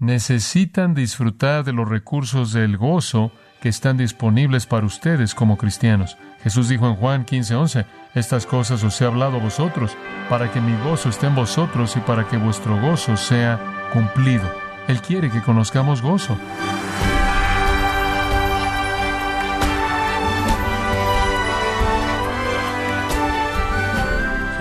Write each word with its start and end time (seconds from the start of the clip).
necesitan 0.00 0.94
disfrutar 0.94 1.62
de 1.62 1.72
los 1.72 1.88
recursos 1.88 2.52
del 2.52 2.76
gozo 2.78 3.30
que 3.60 3.68
están 3.68 3.98
disponibles 3.98 4.64
para 4.66 4.86
ustedes 4.86 5.34
como 5.34 5.58
cristianos. 5.58 6.16
Jesús 6.42 6.68
dijo 6.68 6.88
en 6.88 6.96
Juan 6.96 7.26
15:11, 7.26 7.84
estas 8.14 8.46
cosas 8.46 8.82
os 8.82 8.98
he 9.00 9.04
hablado 9.04 9.36
a 9.36 9.40
vosotros, 9.40 9.96
para 10.30 10.50
que 10.50 10.60
mi 10.60 10.74
gozo 10.82 11.10
esté 11.10 11.26
en 11.26 11.34
vosotros 11.34 11.94
y 11.96 12.00
para 12.00 12.26
que 12.26 12.38
vuestro 12.38 12.80
gozo 12.80 13.16
sea 13.16 13.60
cumplido. 13.92 14.50
Él 14.88 15.00
quiere 15.02 15.30
que 15.30 15.42
conozcamos 15.42 16.00
gozo. 16.00 16.36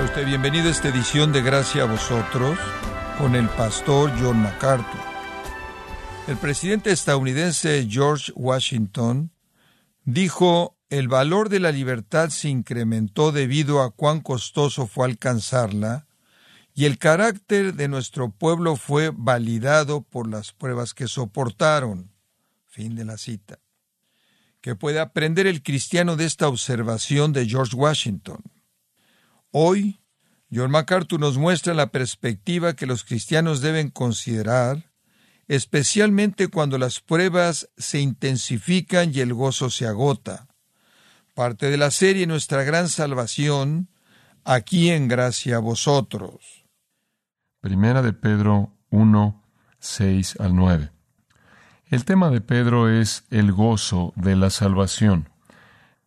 Usted 0.03 0.25
bienvenido 0.25 0.67
a 0.67 0.71
esta 0.71 0.89
edición 0.89 1.31
de 1.31 1.41
Gracia 1.41 1.83
a 1.83 1.85
vosotros 1.85 2.59
con 3.17 3.35
el 3.35 3.47
pastor 3.49 4.11
John 4.19 4.41
MacArthur. 4.41 5.08
El 6.29 6.37
presidente 6.37 6.91
estadounidense 6.91 7.87
George 7.89 8.31
Washington 8.35 9.31
dijo, 10.03 10.77
el 10.91 11.07
valor 11.07 11.49
de 11.49 11.59
la 11.59 11.71
libertad 11.71 12.29
se 12.29 12.49
incrementó 12.49 13.31
debido 13.31 13.81
a 13.81 13.89
cuán 13.89 14.21
costoso 14.21 14.85
fue 14.85 15.07
alcanzarla, 15.07 16.05
y 16.75 16.85
el 16.85 16.99
carácter 16.99 17.73
de 17.73 17.87
nuestro 17.87 18.29
pueblo 18.29 18.75
fue 18.75 19.11
validado 19.11 20.03
por 20.03 20.29
las 20.29 20.53
pruebas 20.53 20.93
que 20.93 21.07
soportaron. 21.07 22.11
Fin 22.67 22.93
de 22.93 23.05
la 23.05 23.17
cita. 23.17 23.57
¿Qué 24.61 24.75
puede 24.75 24.99
aprender 24.99 25.47
el 25.47 25.63
cristiano 25.63 26.15
de 26.15 26.25
esta 26.25 26.47
observación 26.47 27.33
de 27.33 27.47
George 27.47 27.75
Washington? 27.75 28.43
Hoy, 29.49 29.99
John 30.53 30.69
MacArthur 30.69 31.19
nos 31.19 31.39
muestra 31.39 31.73
la 31.73 31.89
perspectiva 31.89 32.75
que 32.75 32.85
los 32.85 33.03
cristianos 33.03 33.61
deben 33.61 33.89
considerar 33.89 34.88
especialmente 35.49 36.47
cuando 36.47 36.77
las 36.77 37.01
pruebas 37.01 37.69
se 37.75 37.99
intensifican 37.99 39.11
y 39.13 39.19
el 39.19 39.33
gozo 39.33 39.71
se 39.71 39.87
agota. 39.87 40.47
Parte 41.33 41.71
de 41.71 41.77
la 41.77 41.89
serie 41.89 42.27
Nuestra 42.27 42.63
Gran 42.63 42.87
Salvación, 42.87 43.89
aquí 44.45 44.91
en 44.91 45.07
gracia 45.07 45.57
a 45.57 45.59
vosotros. 45.59 46.65
Primera 47.61 48.03
de 48.03 48.13
Pedro 48.13 48.71
1, 48.91 49.43
6 49.79 50.37
al 50.39 50.55
9. 50.55 50.91
El 51.87 52.05
tema 52.05 52.29
de 52.29 52.41
Pedro 52.41 52.87
es 52.87 53.25
el 53.31 53.51
gozo 53.51 54.13
de 54.15 54.35
la 54.35 54.51
salvación. 54.51 55.29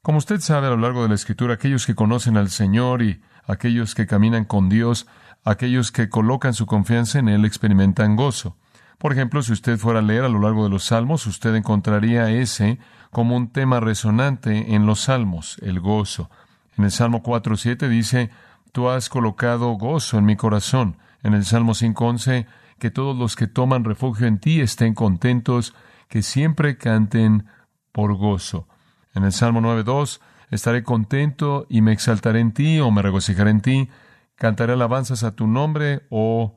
Como 0.03 0.19
usted 0.19 0.39
sabe 0.39 0.69
a 0.69 0.71
lo 0.71 0.77
largo 0.77 1.03
de 1.03 1.09
la 1.09 1.17
Escritura, 1.17 1.55
aquellos 1.55 1.85
que 1.85 1.97
conocen 1.97 2.37
al 2.37 2.49
Señor 2.49 3.03
y 3.03 3.21
aquellos 3.45 3.97
que 3.97 4.07
caminan 4.07 4.45
con 4.45 4.69
Dios, 4.69 5.09
aquellos 5.43 5.91
que 5.91 6.09
colocan 6.09 6.55
su 6.55 6.67
confianza 6.67 7.19
en 7.19 7.29
Él, 7.29 7.45
experimentan 7.45 8.15
gozo. 8.15 8.57
Por 8.99 9.13
ejemplo, 9.13 9.43
si 9.43 9.53
usted 9.53 9.79
fuera 9.79 9.99
a 9.99 10.03
leer 10.03 10.25
a 10.25 10.29
lo 10.29 10.41
largo 10.41 10.65
de 10.65 10.71
los 10.71 10.85
salmos, 10.85 11.27
usted 11.27 11.55
encontraría 11.55 12.31
ese 12.31 12.79
como 13.11 13.37
un 13.37 13.49
tema 13.49 13.81
resonante 13.81 14.75
en 14.75 14.87
los 14.87 15.01
salmos, 15.01 15.59
el 15.63 15.81
gozo. 15.81 16.31
En 16.77 16.85
el 16.85 16.91
Salmo 16.91 17.23
4.7 17.23 17.89
dice, 17.89 18.31
Tú 18.73 18.89
has 18.89 19.09
colocado 19.09 19.71
gozo 19.73 20.19
en 20.19 20.25
mi 20.25 20.37
corazón. 20.37 20.97
En 21.23 21.35
el 21.35 21.45
Salmo 21.45 21.73
5.11, 21.73 22.47
que 22.79 22.91
todos 22.91 23.17
los 23.17 23.37
que 23.37 23.47
toman 23.47 23.85
refugio 23.85 24.27
en 24.27 24.39
ti 24.39 24.61
estén 24.61 24.95
contentos, 24.95 25.75
que 26.09 26.23
siempre 26.23 26.79
canten 26.79 27.47
por 27.93 28.15
gozo. 28.15 28.67
En 29.15 29.25
el 29.25 29.33
Salmo 29.33 29.61
9.2, 29.61 30.21
estaré 30.51 30.83
contento 30.83 31.67
y 31.69 31.83
me 31.83 31.93
exaltaré 31.93 32.41
en 32.41 32.53
ti 32.53 32.81
o 32.81 32.91
me 32.91 33.03
regocijaré 33.03 33.51
en 33.51 33.61
ti, 33.61 33.89
cantaré 34.37 34.73
alabanzas 34.73 35.23
a 35.23 35.35
tu 35.35 35.47
nombre, 35.47 36.07
oh 36.09 36.57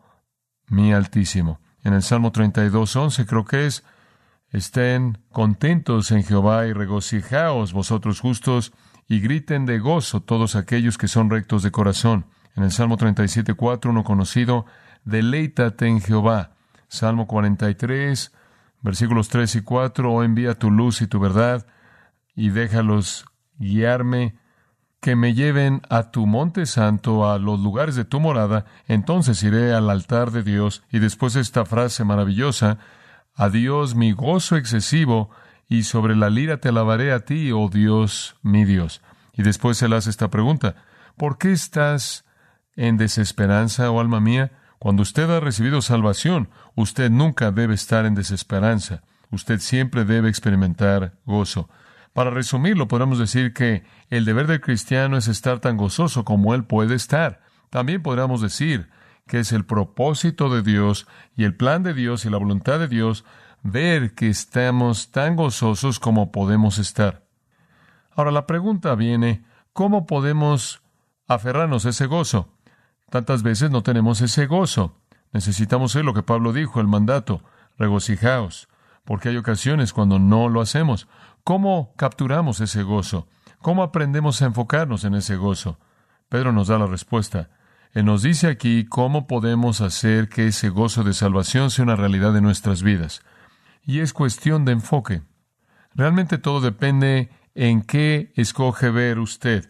mi 0.68 0.94
Altísimo 0.94 1.60
en 1.86 1.94
el 1.94 2.02
Salmo 2.02 2.32
32, 2.32 2.96
11, 2.96 3.26
creo 3.28 3.46
que 3.46 3.68
es, 3.68 3.84
estén 4.50 5.20
contentos 5.32 6.10
en 6.10 6.24
Jehová 6.24 6.66
y 6.66 6.74
regocijaos 6.74 7.74
vosotros 7.74 8.20
justos 8.20 8.74
y 9.08 9.20
griten 9.20 9.68
de 9.68 9.78
gozo 9.78 10.22
todos 10.22 10.56
aquellos 10.56 10.98
que 10.98 11.08
son 11.08 11.30
rectos 11.30 11.62
de 11.62 11.70
corazón. 11.70 12.26
En 12.56 12.64
el 12.64 12.72
Salmo 12.72 12.98
37, 12.98 13.54
4, 13.54 13.92
uno 13.92 14.04
conocido, 14.04 14.66
deleítate 15.04 15.86
en 15.86 16.02
Jehová. 16.02 16.56
Salmo 16.88 17.28
43, 17.28 18.34
versículos 18.82 19.30
3 19.30 19.56
y 19.56 19.62
4, 19.62 20.12
oh 20.12 20.24
envía 20.24 20.56
tu 20.56 20.72
luz 20.72 21.04
y 21.04 21.08
tu 21.08 21.20
verdad 21.20 21.68
y 22.36 22.50
déjalos 22.50 23.26
guiarme 23.60 24.40
que 25.06 25.16
me 25.16 25.36
lleven 25.36 25.84
a 25.88 26.10
tu 26.10 26.26
monte 26.26 26.66
santo, 26.66 27.30
a 27.30 27.38
los 27.38 27.60
lugares 27.60 27.94
de 27.94 28.06
tu 28.06 28.20
morada, 28.20 28.66
entonces 28.88 29.44
iré 29.44 29.72
al 29.72 29.92
altar 29.92 30.32
de 30.32 30.42
Dios. 30.42 30.82
Y 30.92 30.98
después 30.98 31.36
esta 31.36 31.64
frase 31.64 32.04
maravillosa, 32.04 32.80
a 33.36 33.50
Dios 33.50 33.94
mi 33.94 34.14
gozo 34.14 34.56
excesivo, 34.56 35.30
y 35.70 35.84
sobre 35.84 36.16
la 36.16 36.32
lira 36.32 36.58
te 36.58 36.70
alabaré 36.70 37.12
a 37.12 37.20
ti, 37.20 37.52
oh 37.52 37.70
Dios, 37.70 38.36
mi 38.42 38.66
Dios. 38.66 39.04
Y 39.34 39.44
después 39.44 39.80
él 39.84 39.94
hace 39.94 40.10
esta 40.10 40.32
pregunta, 40.32 40.76
¿por 41.18 41.38
qué 41.38 41.52
estás 41.52 42.26
en 42.76 42.98
desesperanza, 42.98 43.92
oh 43.92 44.00
alma 44.00 44.20
mía? 44.20 44.54
Cuando 44.80 45.04
usted 45.04 45.30
ha 45.30 45.40
recibido 45.40 45.84
salvación, 45.84 46.50
usted 46.74 47.12
nunca 47.12 47.52
debe 47.52 47.76
estar 47.76 48.08
en 48.08 48.16
desesperanza. 48.16 49.04
Usted 49.30 49.60
siempre 49.60 50.04
debe 50.04 50.30
experimentar 50.30 51.14
gozo. 51.28 51.70
Para 52.16 52.30
resumirlo, 52.30 52.88
podemos 52.88 53.20
decir 53.20 53.52
que 53.52 53.84
el 54.10 54.24
deber 54.24 54.48
del 54.48 54.62
cristiano 54.62 55.18
es 55.18 55.28
estar 55.28 55.60
tan 55.60 55.76
gozoso 55.76 56.24
como 56.24 56.56
él 56.56 56.64
puede 56.64 56.96
estar. 56.96 57.42
También 57.70 58.02
podríamos 58.02 58.40
decir 58.40 58.90
que 59.28 59.40
es 59.40 59.52
el 59.52 59.66
propósito 59.66 60.48
de 60.48 60.62
Dios 60.62 61.08
y 61.36 61.44
el 61.44 61.58
plan 61.58 61.84
de 61.84 61.94
Dios 61.94 62.24
y 62.24 62.30
la 62.30 62.38
voluntad 62.38 62.80
de 62.80 62.88
Dios 62.88 63.26
ver 63.64 64.16
que 64.16 64.30
estamos 64.30 65.12
tan 65.12 65.36
gozosos 65.36 66.00
como 66.00 66.32
podemos 66.32 66.78
estar. 66.78 67.26
Ahora 68.16 68.32
la 68.32 68.48
pregunta 68.48 68.96
viene, 68.96 69.44
¿cómo 69.74 70.06
podemos 70.06 70.82
aferrarnos 71.28 71.86
a 71.86 71.90
ese 71.90 72.06
gozo? 72.06 72.48
Tantas 73.10 73.44
veces 73.44 73.72
no 73.72 73.84
tenemos 73.84 74.22
ese 74.22 74.46
gozo. 74.46 74.96
Necesitamos 75.34 75.92
ser 75.92 76.06
lo 76.06 76.14
que 76.14 76.24
Pablo 76.24 76.54
dijo, 76.54 76.80
el 76.80 76.88
mandato, 76.88 77.42
regocijaos, 77.78 78.70
porque 79.04 79.28
hay 79.28 79.36
ocasiones 79.36 79.92
cuando 79.92 80.18
no 80.18 80.48
lo 80.48 80.62
hacemos. 80.62 81.10
¿Cómo 81.46 81.94
capturamos 81.96 82.60
ese 82.60 82.82
gozo? 82.82 83.28
¿Cómo 83.62 83.84
aprendemos 83.84 84.42
a 84.42 84.46
enfocarnos 84.46 85.04
en 85.04 85.14
ese 85.14 85.36
gozo? 85.36 85.78
Pedro 86.28 86.52
nos 86.52 86.70
da 86.70 86.80
la 86.80 86.88
respuesta. 86.88 87.52
Él 87.94 88.06
nos 88.06 88.24
dice 88.24 88.48
aquí 88.48 88.86
cómo 88.86 89.28
podemos 89.28 89.80
hacer 89.80 90.28
que 90.28 90.48
ese 90.48 90.70
gozo 90.70 91.04
de 91.04 91.14
salvación 91.14 91.70
sea 91.70 91.84
una 91.84 91.96
realidad 91.96 92.36
en 92.36 92.44
nuestras 92.44 92.82
vidas. 92.82 93.22
Y 93.84 94.00
es 94.00 94.12
cuestión 94.12 94.66
de 94.66 94.72
enfoque. 94.72 95.22
Realmente 95.94 96.40
todo 96.40 96.62
depende 96.62 97.30
en 97.54 97.84
qué 97.84 98.34
escoge 98.36 98.90
ver 98.90 99.20
usted, 99.20 99.70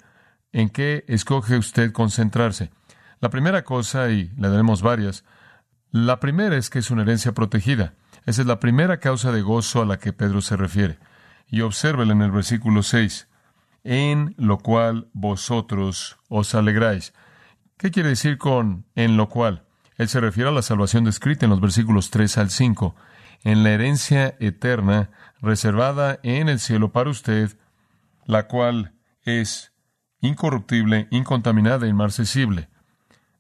en 0.54 0.70
qué 0.70 1.04
escoge 1.10 1.58
usted 1.58 1.92
concentrarse. 1.92 2.72
La 3.20 3.30
primera 3.30 3.66
cosa, 3.66 4.10
y 4.12 4.32
le 4.38 4.48
daremos 4.48 4.82
varias, 4.82 5.26
la 5.92 6.22
primera 6.22 6.56
es 6.56 6.70
que 6.70 6.80
es 6.80 6.90
una 6.90 7.02
herencia 7.02 7.34
protegida. 7.34 7.96
Esa 8.26 8.44
es 8.44 8.48
la 8.48 8.62
primera 8.62 9.02
causa 9.02 9.34
de 9.34 9.42
gozo 9.42 9.82
a 9.82 9.86
la 9.86 10.00
que 10.00 10.14
Pedro 10.14 10.40
se 10.40 10.56
refiere. 10.56 11.00
Y 11.50 11.62
obsérvelo 11.62 12.12
en 12.12 12.22
el 12.22 12.32
versículo 12.32 12.84
6, 12.84 13.28
en 13.84 14.34
lo 14.38 14.58
cual 14.58 15.10
vosotros 15.14 16.18
os 16.28 16.56
alegráis. 16.56 17.14
¿Qué 17.78 17.92
quiere 17.92 18.10
decir 18.10 18.38
con 18.38 18.86
en 18.96 19.16
lo 19.18 19.30
cual? 19.30 19.66
Él 19.98 20.10
se 20.10 20.20
refiere 20.20 20.50
a 20.50 20.54
la 20.54 20.62
salvación 20.62 21.04
descrita 21.04 21.46
en 21.46 21.52
los 21.52 21.62
versículos 21.62 22.10
3 22.10 22.38
al 22.38 22.50
5, 22.50 22.96
en 23.44 23.64
la 23.64 23.72
herencia 23.72 24.36
eterna 24.40 25.10
reservada 25.42 26.20
en 26.24 26.50
el 26.50 26.60
cielo 26.60 26.92
para 26.92 27.10
usted, 27.10 27.58
la 28.26 28.48
cual 28.48 28.94
es 29.24 29.72
incorruptible, 30.22 31.08
incontaminada 31.12 31.86
e 31.86 31.90
inmarcesible. 31.90 32.70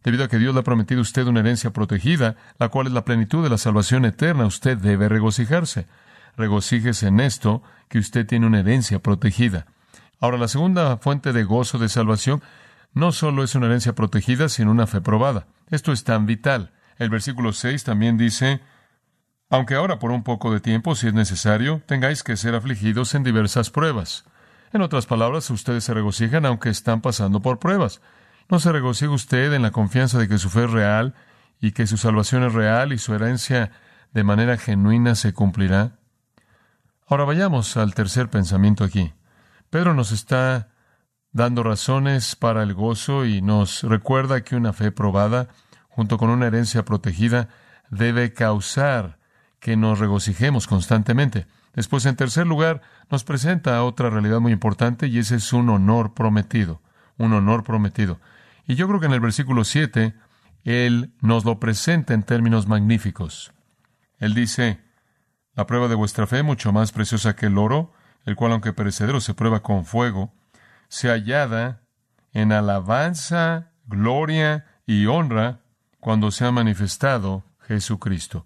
Debido 0.03 0.23
a 0.23 0.27
que 0.27 0.37
Dios 0.37 0.53
le 0.53 0.59
ha 0.59 0.63
prometido 0.63 0.99
a 0.99 1.01
usted 1.01 1.25
una 1.25 1.39
herencia 1.39 1.73
protegida, 1.73 2.35
la 2.59 2.69
cual 2.69 2.87
es 2.87 2.93
la 2.93 3.05
plenitud 3.05 3.43
de 3.43 3.49
la 3.49 3.57
salvación 3.57 4.05
eterna, 4.05 4.45
usted 4.45 4.77
debe 4.77 5.09
regocijarse 5.09 5.87
regocíjese 6.37 7.07
en 7.07 7.19
esto, 7.19 7.63
que 7.89 7.99
usted 7.99 8.25
tiene 8.25 8.47
una 8.47 8.59
herencia 8.59 8.99
protegida. 8.99 9.67
Ahora, 10.19 10.37
la 10.37 10.47
segunda 10.47 10.97
fuente 10.97 11.33
de 11.33 11.43
gozo 11.43 11.77
de 11.77 11.89
salvación 11.89 12.41
no 12.93 13.11
solo 13.11 13.43
es 13.43 13.55
una 13.55 13.67
herencia 13.67 13.93
protegida, 13.93 14.49
sino 14.49 14.71
una 14.71 14.87
fe 14.87 15.01
probada. 15.01 15.47
Esto 15.69 15.91
es 15.91 16.03
tan 16.03 16.25
vital. 16.25 16.71
El 16.97 17.09
versículo 17.09 17.51
6 17.51 17.83
también 17.83 18.17
dice, 18.17 18.61
aunque 19.49 19.75
ahora 19.75 19.99
por 19.99 20.11
un 20.11 20.23
poco 20.23 20.51
de 20.51 20.61
tiempo, 20.61 20.95
si 20.95 21.07
es 21.07 21.13
necesario, 21.13 21.81
tengáis 21.85 22.23
que 22.23 22.37
ser 22.37 22.55
afligidos 22.55 23.13
en 23.13 23.23
diversas 23.23 23.69
pruebas. 23.69 24.25
En 24.71 24.81
otras 24.81 25.05
palabras, 25.05 25.49
ustedes 25.49 25.83
se 25.83 25.93
regocijan 25.93 26.45
aunque 26.45 26.69
están 26.69 27.01
pasando 27.01 27.41
por 27.41 27.59
pruebas. 27.59 28.01
¿No 28.49 28.59
se 28.59 28.71
regocija 28.71 29.11
usted 29.11 29.53
en 29.53 29.61
la 29.61 29.71
confianza 29.71 30.17
de 30.17 30.27
que 30.27 30.37
su 30.37 30.49
fe 30.49 30.65
es 30.65 30.71
real 30.71 31.15
y 31.59 31.71
que 31.71 31.87
su 31.87 31.97
salvación 31.97 32.43
es 32.43 32.53
real 32.53 32.93
y 32.93 32.97
su 32.97 33.13
herencia 33.13 33.71
de 34.13 34.23
manera 34.23 34.57
genuina 34.57 35.15
se 35.15 35.33
cumplirá? 35.33 35.93
Ahora 37.07 37.23
vayamos 37.23 37.77
al 37.77 37.93
tercer 37.93 38.31
pensamiento 38.31 38.83
aquí. 38.83 39.13
Pedro 39.69 39.93
nos 39.93 40.11
está 40.11 40.69
dando 41.31 41.61
razones 41.61 42.35
para 42.35 42.63
el 42.63 42.73
gozo 42.73 43.25
y 43.25 43.43
nos 43.43 43.83
recuerda 43.83 44.43
que 44.43 44.55
una 44.55 44.73
fe 44.73 44.91
probada, 44.91 45.49
junto 45.87 46.17
con 46.17 46.31
una 46.31 46.47
herencia 46.47 46.83
protegida, 46.83 47.49
debe 47.91 48.33
causar 48.33 49.19
que 49.59 49.77
nos 49.77 49.99
regocijemos 49.99 50.65
constantemente. 50.65 51.45
Después, 51.75 52.07
en 52.07 52.15
tercer 52.15 52.47
lugar, 52.47 52.81
nos 53.11 53.23
presenta 53.23 53.83
otra 53.83 54.09
realidad 54.09 54.39
muy 54.39 54.51
importante 54.51 55.05
y 55.05 55.19
ese 55.19 55.35
es 55.35 55.53
un 55.53 55.69
honor 55.69 56.15
prometido, 56.15 56.81
un 57.17 57.33
honor 57.33 57.63
prometido. 57.63 58.19
Y 58.65 58.73
yo 58.73 58.87
creo 58.87 58.99
que 58.99 59.05
en 59.05 59.13
el 59.13 59.19
versículo 59.19 59.63
7, 59.63 60.15
Él 60.63 61.13
nos 61.21 61.45
lo 61.45 61.59
presenta 61.59 62.15
en 62.15 62.23
términos 62.23 62.65
magníficos. 62.65 63.53
Él 64.17 64.33
dice, 64.33 64.84
la 65.55 65.65
prueba 65.65 65.87
de 65.87 65.95
vuestra 65.95 66.27
fe, 66.27 66.43
mucho 66.43 66.71
más 66.71 66.91
preciosa 66.91 67.35
que 67.35 67.47
el 67.47 67.57
oro, 67.57 67.93
el 68.25 68.35
cual 68.35 68.51
aunque 68.51 68.73
perecedero 68.73 69.21
se 69.21 69.33
prueba 69.33 69.61
con 69.61 69.85
fuego, 69.85 70.33
se 70.87 71.09
hallada 71.09 71.81
en 72.33 72.51
alabanza, 72.51 73.71
gloria 73.85 74.65
y 74.85 75.05
honra 75.05 75.61
cuando 75.99 76.31
se 76.31 76.45
ha 76.45 76.51
manifestado 76.51 77.43
Jesucristo. 77.61 78.45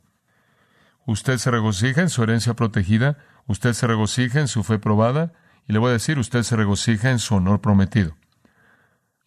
Usted 1.05 1.37
se 1.37 1.49
regocija 1.49 2.01
en 2.01 2.09
su 2.09 2.21
herencia 2.23 2.53
protegida, 2.53 3.17
usted 3.47 3.73
se 3.73 3.87
regocija 3.87 4.39
en 4.39 4.47
su 4.47 4.63
fe 4.63 4.77
probada, 4.77 5.33
y 5.67 5.73
le 5.73 5.79
voy 5.79 5.89
a 5.89 5.93
decir, 5.93 6.19
usted 6.19 6.43
se 6.43 6.55
regocija 6.55 7.09
en 7.09 7.19
su 7.19 7.35
honor 7.35 7.61
prometido. 7.61 8.15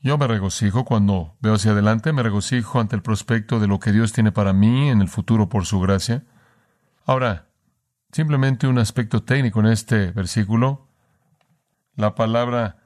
Yo 0.00 0.18
me 0.18 0.26
regocijo 0.26 0.84
cuando 0.84 1.36
veo 1.40 1.54
hacia 1.54 1.72
adelante, 1.72 2.12
me 2.12 2.22
regocijo 2.22 2.80
ante 2.80 2.96
el 2.96 3.02
prospecto 3.02 3.60
de 3.60 3.68
lo 3.68 3.78
que 3.78 3.92
Dios 3.92 4.12
tiene 4.12 4.32
para 4.32 4.52
mí 4.52 4.88
en 4.88 5.00
el 5.00 5.08
futuro 5.08 5.48
por 5.48 5.66
su 5.66 5.78
gracia. 5.78 6.24
Ahora, 7.06 7.51
simplemente 8.12 8.66
un 8.66 8.78
aspecto 8.78 9.22
técnico 9.22 9.60
en 9.60 9.66
este 9.66 10.12
versículo. 10.12 10.88
La 11.96 12.14
palabra 12.14 12.76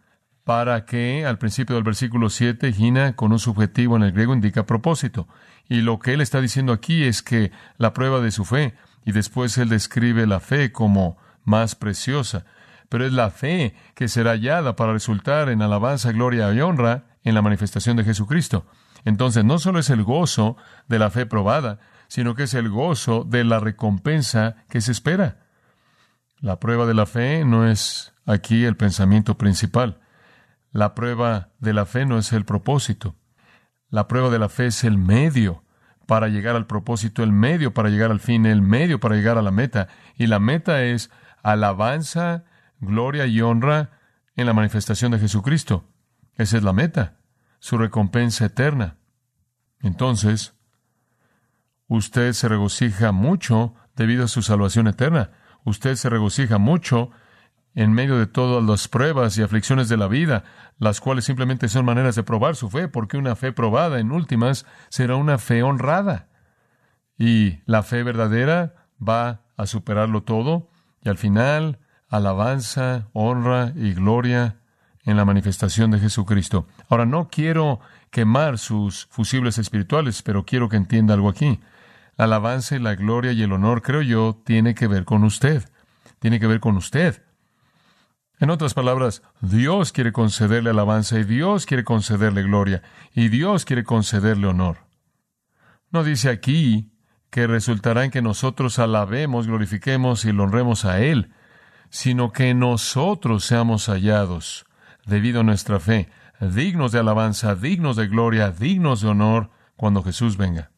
para 0.44 0.84
que 0.84 1.26
al 1.26 1.38
principio 1.38 1.75
del 1.75 1.84
versículo 1.84 2.31
7, 2.31 2.73
Gina, 2.73 3.17
con 3.17 3.32
un 3.32 3.38
subjetivo 3.38 3.96
en 3.96 4.05
el 4.05 4.12
griego, 4.12 4.32
indica 4.32 4.64
propósito. 4.64 5.28
Y 5.69 5.82
lo 5.82 5.99
que 5.99 6.14
él 6.14 6.20
está 6.20 6.40
diciendo 6.40 6.73
aquí 6.73 7.02
es 7.05 7.23
que 7.23 7.50
la 7.76 7.93
prueba 7.93 8.20
de 8.20 8.31
su 8.31 8.44
fe, 8.44 8.75
y 9.05 9.12
después 9.12 9.58
él 9.58 9.69
describe 9.69 10.26
la 10.26 10.40
fe 10.40 10.73
como 10.73 11.19
más 11.44 11.75
preciosa 11.75 12.46
pero 12.88 13.06
es 13.06 13.12
la 13.12 13.31
fe 13.31 13.75
que 13.94 14.08
será 14.08 14.32
hallada 14.32 14.76
para 14.76 14.93
resultar 14.93 15.49
en 15.49 15.62
alabanza, 15.62 16.12
gloria 16.12 16.52
y 16.52 16.61
honra 16.61 17.05
en 17.25 17.34
la 17.34 17.43
manifestación 17.43 17.96
de 17.96 18.05
Jesucristo. 18.05 18.67
Entonces, 19.05 19.44
no 19.44 19.58
solo 19.58 19.79
es 19.79 19.90
el 19.90 20.02
gozo 20.02 20.56
de 20.88 20.99
la 20.99 21.11
fe 21.11 21.26
probada, 21.26 21.79
sino 22.08 22.35
que 22.35 22.44
es 22.44 22.55
el 22.55 22.69
gozo 22.69 23.25
de 23.25 23.44
la 23.44 23.61
recompensa 23.61 24.64
que 24.69 24.81
se 24.81 24.93
espera. 24.93 25.47
La 26.41 26.61
prueba 26.61 26.87
de 26.87 26.94
la 26.94 27.06
fe 27.06 27.44
no 27.44 27.69
es 27.69 28.14
aquí 28.26 28.64
el 28.64 28.76
pensamiento 28.76 29.38
principal. 29.38 30.00
La 30.70 30.94
prueba 30.94 31.50
de 31.58 31.73
la 31.73 31.87
fe 31.87 32.05
no 32.05 32.19
es 32.19 32.32
el 32.32 32.44
propósito. 32.44 33.17
La 33.88 34.08
prueba 34.08 34.31
de 34.31 34.38
la 34.38 34.49
fe 34.49 34.67
es 34.67 34.85
el 34.85 34.99
medio 34.99 35.64
para 36.06 36.29
llegar 36.29 36.56
al 36.56 36.67
propósito, 36.67 37.23
el 37.23 37.32
medio 37.32 37.75
para 37.75 37.88
llegar 37.88 38.11
al 38.11 38.20
fin, 38.20 38.47
el 38.47 38.62
medio 38.62 39.00
para 39.00 39.17
llegar 39.17 39.38
a 39.38 39.43
la 39.43 39.50
meta. 39.50 39.88
Y 40.17 40.26
la 40.26 40.38
meta 40.38 40.82
es 40.85 41.11
alabanza, 41.43 42.44
gloria 42.81 43.26
y 43.26 43.41
honra 43.41 43.91
en 44.37 44.47
la 44.47 44.53
manifestación 44.53 45.12
de 45.12 45.19
Jesucristo. 45.19 45.85
Esa 46.35 46.58
es 46.58 46.62
la 46.62 46.73
meta, 46.73 47.17
su 47.58 47.79
recompensa 47.79 48.44
eterna. 48.44 48.99
Entonces, 49.81 50.56
usted 51.88 52.33
se 52.33 52.49
regocija 52.49 53.12
mucho 53.12 53.75
debido 53.94 54.25
a 54.25 54.29
su 54.29 54.43
salvación 54.43 54.87
eterna. 54.87 55.31
Usted 55.65 55.97
se 55.97 56.11
regocija 56.11 56.59
mucho 56.59 57.11
en 57.75 57.93
medio 57.93 58.17
de 58.19 58.27
todas 58.27 58.65
las 58.65 58.88
pruebas 58.88 59.37
y 59.37 59.43
aflicciones 59.43 59.88
de 59.88 59.99
la 59.99 60.09
vida, 60.09 60.44
las 60.79 61.00
cuales 61.00 61.27
simplemente 61.27 61.69
son 61.69 61.85
maneras 61.85 62.15
de 62.15 62.23
probar 62.23 62.56
su 62.56 62.71
fe, 62.71 62.88
porque 62.88 63.19
una 63.19 63.37
fe 63.37 63.53
probada, 63.53 64.00
en 64.00 64.12
últimas, 64.12 64.65
será 64.88 65.17
una 65.17 65.37
fe 65.38 65.62
honrada. 65.62 66.29
Y 67.19 67.61
la 67.67 67.83
fe 67.83 68.03
verdadera 68.03 68.75
va 69.06 69.43
a 69.56 69.67
superarlo 69.67 70.23
todo, 70.23 70.71
y 71.03 71.11
al 71.11 71.19
final 71.19 71.79
alabanza, 72.09 73.09
honra 73.12 73.73
y 73.77 73.93
gloria 73.93 74.56
en 75.05 75.17
la 75.17 75.25
manifestación 75.25 75.91
de 75.91 76.00
Jesucristo. 76.00 76.67
Ahora, 76.89 77.05
no 77.05 77.29
quiero 77.29 77.81
quemar 78.11 78.59
sus 78.59 79.06
fusibles 79.11 79.59
espirituales, 79.59 80.23
pero 80.23 80.44
quiero 80.44 80.69
que 80.69 80.77
entienda 80.77 81.15
algo 81.15 81.29
aquí. 81.29 81.61
La 82.17 82.25
alabanza 82.25 82.77
y 82.77 82.79
la 82.79 82.95
gloria 82.95 83.33
y 83.33 83.43
el 83.43 83.53
honor, 83.53 83.83
creo 83.83 84.03
yo, 84.03 84.41
tiene 84.45 84.75
que 84.75 84.87
ver 84.87 85.05
con 85.05 85.25
usted. 85.25 85.69
Tiene 86.19 86.41
que 86.41 86.47
ver 86.47 86.61
con 86.61 86.77
usted. 86.77 87.23
En 88.39 88.51
otras 88.51 88.75
palabras, 88.75 89.23
Dios 89.41 89.93
quiere 89.93 90.13
concederle 90.13 90.71
alabanza 90.71 91.19
y 91.19 91.25
Dios 91.25 91.67
quiere 91.67 91.85
concederle 91.85 92.43
gloria 92.43 92.83
y 93.15 93.29
Dios 93.29 93.65
quiere 93.65 93.85
concederle 93.85 94.47
honor. 94.47 94.79
No 95.91 96.05
dice 96.05 96.29
aquí 96.29 96.93
que 97.31 97.47
resultará 97.47 98.05
en 98.05 98.11
que 98.11 98.23
nosotros 98.23 98.79
alabemos, 98.79 99.47
glorifiquemos 99.47 100.25
y 100.25 100.33
lo 100.33 100.45
honremos 100.45 100.85
a 100.85 101.01
Él 101.01 101.33
sino 101.91 102.33
que 102.33 102.55
nosotros 102.55 103.45
seamos 103.45 103.87
hallados, 103.89 104.67
debido 105.07 105.41
a 105.41 105.45
nuestra 105.45 105.81
fe, 105.81 106.09
dignos 106.41 106.93
de 106.93 106.99
alabanza, 106.99 107.55
dignos 107.55 107.97
de 107.97 108.09
gloria, 108.09 108.51
dignos 108.51 109.01
de 109.01 109.09
honor, 109.09 109.51
cuando 109.77 110.03
Jesús 110.03 110.37
venga. 110.37 110.71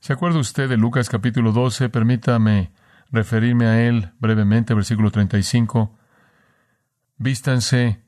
¿Se 0.00 0.14
acuerda 0.14 0.38
usted 0.38 0.66
de 0.66 0.78
Lucas 0.78 1.10
capítulo 1.10 1.52
12? 1.52 1.90
Permítame 1.90 2.72
referirme 3.12 3.66
a 3.66 3.86
él 3.86 4.12
brevemente, 4.18 4.72
versículo 4.72 5.10
35. 5.10 5.94
Vístanse 7.18 8.00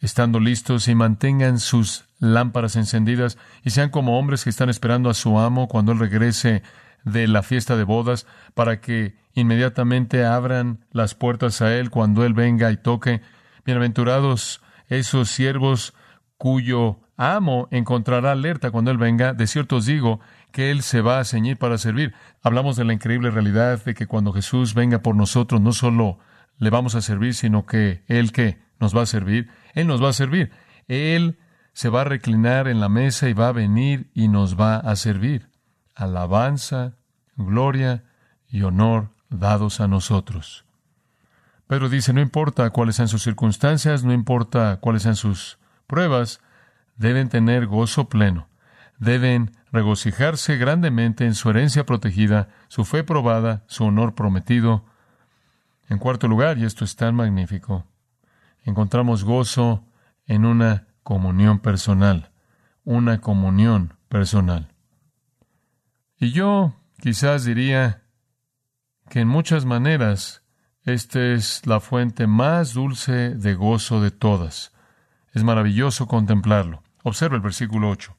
estando 0.00 0.40
listos 0.40 0.88
y 0.88 0.96
mantengan 0.96 1.60
sus 1.60 2.06
lámparas 2.18 2.74
encendidas 2.74 3.38
y 3.62 3.70
sean 3.70 3.90
como 3.90 4.18
hombres 4.18 4.42
que 4.42 4.50
están 4.50 4.68
esperando 4.68 5.10
a 5.10 5.14
su 5.14 5.38
amo 5.38 5.68
cuando 5.68 5.92
él 5.92 6.00
regrese 6.00 6.64
de 7.04 7.28
la 7.28 7.44
fiesta 7.44 7.76
de 7.76 7.84
bodas 7.84 8.26
para 8.54 8.80
que 8.80 9.14
inmediatamente 9.32 10.24
abran 10.24 10.84
las 10.90 11.14
puertas 11.14 11.62
a 11.62 11.72
Él 11.72 11.90
cuando 11.90 12.24
Él 12.24 12.34
venga 12.34 12.72
y 12.72 12.78
toque. 12.78 13.22
Bienaventurados 13.64 14.60
esos 14.88 15.30
siervos 15.30 15.94
cuyo 16.36 16.98
amo 17.16 17.68
encontrará 17.70 18.32
alerta 18.32 18.72
cuando 18.72 18.90
Él 18.90 18.98
venga. 18.98 19.34
De 19.34 19.46
cierto 19.46 19.76
os 19.76 19.86
digo 19.86 20.18
que 20.52 20.70
Él 20.70 20.82
se 20.82 21.00
va 21.00 21.20
a 21.20 21.24
ceñir 21.24 21.58
para 21.58 21.78
servir. 21.78 22.14
Hablamos 22.42 22.76
de 22.76 22.84
la 22.84 22.92
increíble 22.92 23.30
realidad 23.30 23.84
de 23.84 23.94
que 23.94 24.06
cuando 24.06 24.32
Jesús 24.32 24.74
venga 24.74 25.00
por 25.00 25.14
nosotros, 25.14 25.60
no 25.60 25.72
solo 25.72 26.18
le 26.58 26.70
vamos 26.70 26.94
a 26.94 27.02
servir, 27.02 27.34
sino 27.34 27.66
que 27.66 28.02
Él 28.08 28.32
que 28.32 28.58
nos 28.80 28.96
va 28.96 29.02
a 29.02 29.06
servir, 29.06 29.50
Él 29.74 29.86
nos 29.86 30.02
va 30.02 30.10
a 30.10 30.14
servir. 30.14 30.50
Él 30.88 31.38
se 31.72 31.88
va 31.88 32.00
a 32.00 32.04
reclinar 32.04 32.66
en 32.66 32.80
la 32.80 32.88
mesa 32.88 33.28
y 33.28 33.34
va 33.34 33.48
a 33.48 33.52
venir 33.52 34.10
y 34.14 34.28
nos 34.28 34.58
va 34.58 34.76
a 34.76 34.96
servir. 34.96 35.48
Alabanza, 35.94 36.94
gloria 37.36 38.04
y 38.48 38.62
honor 38.62 39.10
dados 39.28 39.80
a 39.80 39.88
nosotros. 39.88 40.64
Pedro 41.66 41.88
dice, 41.88 42.12
no 42.12 42.20
importa 42.20 42.70
cuáles 42.70 42.96
sean 42.96 43.08
sus 43.08 43.22
circunstancias, 43.22 44.02
no 44.02 44.12
importa 44.12 44.78
cuáles 44.80 45.02
sean 45.02 45.16
sus 45.16 45.58
pruebas, 45.86 46.40
deben 46.96 47.28
tener 47.28 47.66
gozo 47.66 48.08
pleno, 48.08 48.48
deben 48.98 49.52
regocijarse 49.72 50.56
grandemente 50.56 51.24
en 51.24 51.34
su 51.34 51.50
herencia 51.50 51.84
protegida, 51.84 52.48
su 52.68 52.84
fe 52.84 53.04
probada, 53.04 53.64
su 53.66 53.84
honor 53.84 54.14
prometido. 54.14 54.84
En 55.88 55.98
cuarto 55.98 56.28
lugar, 56.28 56.58
y 56.58 56.64
esto 56.64 56.84
es 56.84 56.96
tan 56.96 57.14
magnífico, 57.14 57.84
encontramos 58.64 59.24
gozo 59.24 59.84
en 60.26 60.44
una 60.44 60.86
comunión 61.02 61.58
personal, 61.58 62.30
una 62.84 63.20
comunión 63.20 63.94
personal. 64.08 64.72
Y 66.18 66.32
yo 66.32 66.74
quizás 67.00 67.44
diría, 67.44 68.02
que 69.08 69.20
en 69.20 69.28
muchas 69.28 69.64
maneras 69.64 70.42
esta 70.84 71.20
es 71.32 71.66
la 71.66 71.80
fuente 71.80 72.26
más 72.26 72.74
dulce 72.74 73.34
de 73.34 73.54
gozo 73.54 74.00
de 74.00 74.10
todas. 74.10 74.72
Es 75.32 75.44
maravilloso 75.44 76.06
contemplarlo. 76.06 76.82
Observa 77.02 77.36
el 77.36 77.42
versículo 77.42 77.90
8. 77.90 78.16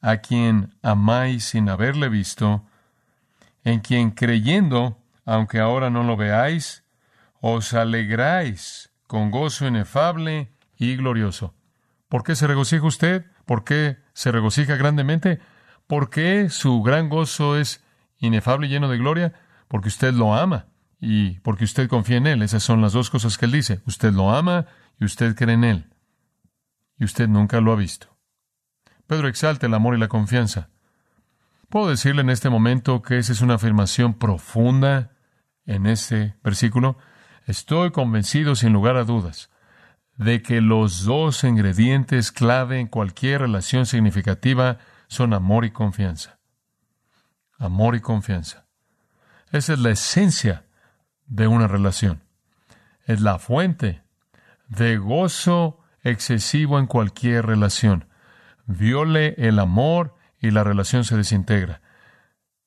A 0.00 0.18
quien 0.18 0.74
amáis 0.82 1.44
sin 1.44 1.68
haberle 1.68 2.08
visto, 2.08 2.64
en 3.64 3.80
quien 3.80 4.10
creyendo, 4.12 4.98
aunque 5.24 5.60
ahora 5.60 5.90
no 5.90 6.02
lo 6.04 6.16
veáis, 6.16 6.84
os 7.40 7.74
alegráis 7.74 8.90
con 9.06 9.30
gozo 9.30 9.66
inefable 9.66 10.52
y 10.76 10.96
glorioso. 10.96 11.54
¿Por 12.08 12.22
qué 12.22 12.36
se 12.36 12.46
regocija 12.46 12.86
usted? 12.86 13.26
¿Por 13.44 13.64
qué 13.64 13.98
se 14.12 14.32
regocija 14.32 14.76
grandemente? 14.76 15.40
¿Por 15.86 16.10
qué 16.10 16.48
su 16.50 16.82
gran 16.82 17.08
gozo 17.08 17.56
es 17.56 17.84
inefable 18.18 18.66
y 18.66 18.70
lleno 18.70 18.88
de 18.88 18.98
gloria? 18.98 19.32
porque 19.68 19.88
usted 19.88 20.12
lo 20.14 20.34
ama 20.34 20.66
y 21.00 21.38
porque 21.40 21.64
usted 21.64 21.88
confía 21.88 22.16
en 22.16 22.26
Él. 22.26 22.42
Esas 22.42 22.62
son 22.62 22.80
las 22.80 22.94
dos 22.94 23.10
cosas 23.10 23.38
que 23.38 23.44
Él 23.44 23.52
dice. 23.52 23.82
Usted 23.86 24.12
lo 24.12 24.30
ama 24.34 24.66
y 24.98 25.04
usted 25.04 25.36
cree 25.36 25.54
en 25.54 25.64
Él. 25.64 25.94
Y 26.98 27.04
usted 27.04 27.28
nunca 27.28 27.60
lo 27.60 27.72
ha 27.72 27.76
visto. 27.76 28.17
Pedro 29.08 29.26
exalta 29.26 29.66
el 29.66 29.74
amor 29.74 29.96
y 29.96 29.98
la 29.98 30.08
confianza. 30.08 30.68
Puedo 31.70 31.88
decirle 31.88 32.20
en 32.20 32.30
este 32.30 32.50
momento 32.50 33.00
que 33.00 33.18
esa 33.18 33.32
es 33.32 33.40
una 33.40 33.54
afirmación 33.54 34.14
profunda 34.14 35.12
en 35.64 35.86
este 35.86 36.36
versículo. 36.44 36.98
Estoy 37.46 37.90
convencido, 37.90 38.54
sin 38.54 38.74
lugar 38.74 38.96
a 38.96 39.04
dudas, 39.04 39.50
de 40.16 40.42
que 40.42 40.60
los 40.60 41.04
dos 41.04 41.42
ingredientes 41.44 42.32
clave 42.32 42.80
en 42.80 42.86
cualquier 42.86 43.40
relación 43.40 43.86
significativa 43.86 44.78
son 45.06 45.32
amor 45.32 45.64
y 45.64 45.70
confianza. 45.70 46.38
Amor 47.56 47.96
y 47.96 48.00
confianza. 48.00 48.66
Esa 49.50 49.72
es 49.72 49.78
la 49.78 49.90
esencia 49.90 50.66
de 51.26 51.46
una 51.46 51.66
relación. 51.66 52.22
Es 53.06 53.22
la 53.22 53.38
fuente 53.38 54.02
de 54.68 54.98
gozo 54.98 55.80
excesivo 56.02 56.78
en 56.78 56.86
cualquier 56.86 57.46
relación. 57.46 58.07
Viole 58.68 59.34
el 59.38 59.58
amor 59.60 60.14
y 60.38 60.50
la 60.50 60.62
relación 60.62 61.02
se 61.02 61.16
desintegra. 61.16 61.80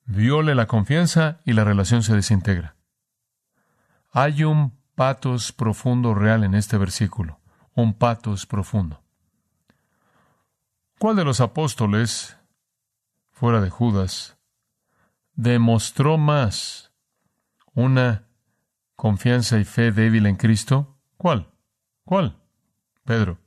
Viole 0.06 0.56
la 0.56 0.66
confianza 0.66 1.40
y 1.46 1.54
la 1.54 1.64
relación 1.64 2.02
se 2.02 2.16
desintegra. 2.16 2.76
Hay 4.12 4.44
un 4.44 4.76
patos 4.96 5.52
profundo 5.52 6.16
real 6.16 6.44
en 6.44 6.56
este 6.56 6.80
versículo, 6.80 7.40
un 7.76 7.94
patos 7.94 8.48
profundo. 8.48 9.04
¿Cuál 10.98 11.18
de 11.18 11.24
los 11.24 11.40
apóstoles, 11.40 12.36
fuera 13.30 13.62
de 13.62 13.70
Judas, 13.70 14.40
demostró 15.36 16.18
más 16.18 16.92
una 17.76 18.28
confianza 18.96 19.60
y 19.60 19.66
fe 19.66 19.92
débil 19.92 20.26
en 20.26 20.36
Cristo? 20.36 20.98
¿Cuál? 21.18 21.52
¿Cuál? 22.06 22.42
Pedro. 23.06 23.38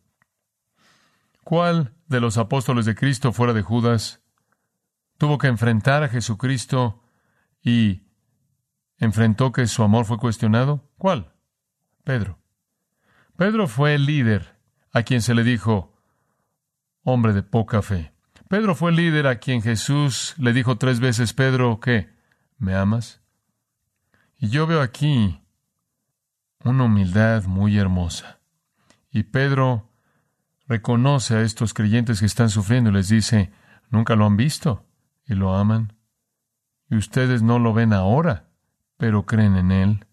¿Cuál 1.43 1.94
de 2.07 2.21
los 2.21 2.39
apóstoles 2.39 2.85
de 2.85 2.95
Cristo 2.95 3.33
fuera 3.33 3.53
de 3.53 3.63
Judas 3.63 4.25
tuvo 5.19 5.39
que 5.39 5.47
enfrentar 5.47 6.03
a 6.03 6.09
Jesucristo 6.09 7.03
y 7.63 8.03
enfrentó 8.99 9.53
que 9.53 9.67
su 9.67 9.83
amor 9.83 10.05
fue 10.05 10.19
cuestionado? 10.19 10.91
¿Cuál? 10.99 11.33
Pedro. 12.05 12.39
Pedro 13.37 13.67
fue 13.67 13.95
el 13.95 14.07
líder 14.07 14.59
a 14.93 15.03
quien 15.03 15.23
se 15.23 15.35
le 15.35 15.43
dijo, 15.43 15.97
hombre 17.03 17.33
de 17.33 17.43
poca 17.43 17.83
fe. 17.83 18.13
Pedro 18.49 18.75
fue 18.75 18.91
el 18.91 18.97
líder 18.97 19.27
a 19.27 19.39
quien 19.39 19.63
Jesús 19.63 20.35
le 20.39 20.53
dijo 20.53 20.77
tres 20.79 21.01
veces, 21.01 21.33
Pedro, 21.33 21.81
¿qué? 21.81 22.11
¿Me 22.59 22.75
amas? 22.75 23.21
Y 24.39 24.49
yo 24.49 24.67
veo 24.67 24.81
aquí 24.81 25.43
una 26.63 26.85
humildad 26.85 27.45
muy 27.45 27.79
hermosa. 27.79 28.41
Y 29.11 29.25
Pedro 29.25 29.91
reconoce 30.66 31.37
a 31.37 31.42
estos 31.42 31.75
creyentes 31.75 32.21
que 32.21 32.26
están 32.26 32.50
sufriendo 32.50 32.90
y 32.90 32.94
les 32.94 33.09
dice, 33.09 33.52
nunca 33.90 34.16
lo 34.16 34.26
han 34.26 34.37
visto 34.37 34.87
y 35.26 35.35
lo 35.35 35.54
aman. 35.54 35.97
Y 36.88 36.97
ustedes 36.97 37.42
no 37.42 37.59
lo 37.59 37.73
ven 37.73 37.92
ahora, 37.92 38.49
pero 38.97 39.26
creen 39.26 39.56
en 39.56 39.73
Él. 39.73 40.06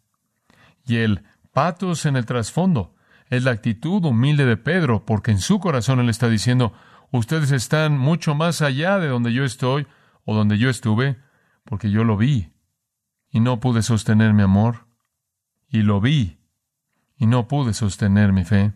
Y 0.85 0.97
el 0.97 1.23
patos 1.51 2.05
en 2.05 2.15
el 2.15 2.25
trasfondo 2.25 2.95
es 3.29 3.43
la 3.43 3.51
actitud 3.51 4.03
humilde 4.03 4.45
de 4.45 4.57
Pedro, 4.57 5.05
porque 5.05 5.31
en 5.31 5.39
su 5.39 5.59
corazón 5.59 5.99
Él 5.99 6.09
está 6.09 6.27
diciendo, 6.29 6.73
ustedes 7.11 7.51
están 7.51 7.97
mucho 7.97 8.35
más 8.35 8.61
allá 8.61 8.99
de 8.99 9.07
donde 9.07 9.33
yo 9.33 9.43
estoy 9.45 9.87
o 10.25 10.35
donde 10.35 10.57
yo 10.57 10.69
estuve, 10.69 11.17
porque 11.63 11.91
yo 11.91 12.03
lo 12.03 12.17
vi 12.17 12.53
y 13.29 13.39
no 13.39 13.59
pude 13.59 13.81
sostener 13.81 14.33
mi 14.33 14.43
amor, 14.43 14.87
y 15.69 15.83
lo 15.83 16.01
vi 16.01 16.37
y 17.15 17.27
no 17.27 17.47
pude 17.47 17.73
sostener 17.73 18.33
mi 18.33 18.43
fe. 18.43 18.73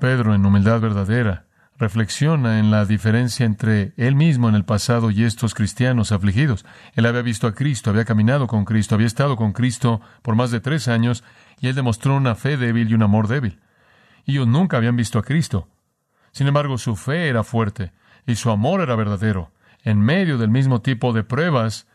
Pedro, 0.00 0.34
en 0.34 0.44
humildad 0.44 0.80
verdadera, 0.80 1.46
reflexiona 1.78 2.58
en 2.58 2.70
la 2.70 2.84
diferencia 2.84 3.46
entre 3.46 3.92
él 3.96 4.16
mismo 4.16 4.48
en 4.48 4.54
el 4.54 4.64
pasado 4.64 5.10
y 5.10 5.24
estos 5.24 5.54
cristianos 5.54 6.10
afligidos. 6.10 6.66
Él 6.94 7.06
había 7.06 7.22
visto 7.22 7.46
a 7.46 7.54
Cristo, 7.54 7.90
había 7.90 8.04
caminado 8.04 8.46
con 8.46 8.64
Cristo, 8.64 8.94
había 8.96 9.06
estado 9.06 9.36
con 9.36 9.52
Cristo 9.52 10.00
por 10.22 10.34
más 10.34 10.50
de 10.50 10.60
tres 10.60 10.88
años, 10.88 11.22
y 11.60 11.68
él 11.68 11.74
demostró 11.74 12.16
una 12.16 12.34
fe 12.34 12.56
débil 12.56 12.90
y 12.90 12.94
un 12.94 13.02
amor 13.02 13.28
débil. 13.28 13.60
Ellos 14.26 14.46
nunca 14.46 14.78
habían 14.78 14.96
visto 14.96 15.18
a 15.18 15.22
Cristo. 15.22 15.68
Sin 16.32 16.46
embargo, 16.46 16.78
su 16.78 16.96
fe 16.96 17.28
era 17.28 17.44
fuerte 17.44 17.92
y 18.26 18.34
su 18.34 18.50
amor 18.50 18.80
era 18.80 18.96
verdadero, 18.96 19.52
en 19.82 20.00
medio 20.00 20.38
del 20.38 20.50
mismo 20.50 20.82
tipo 20.82 21.12
de 21.12 21.24
pruebas 21.24 21.86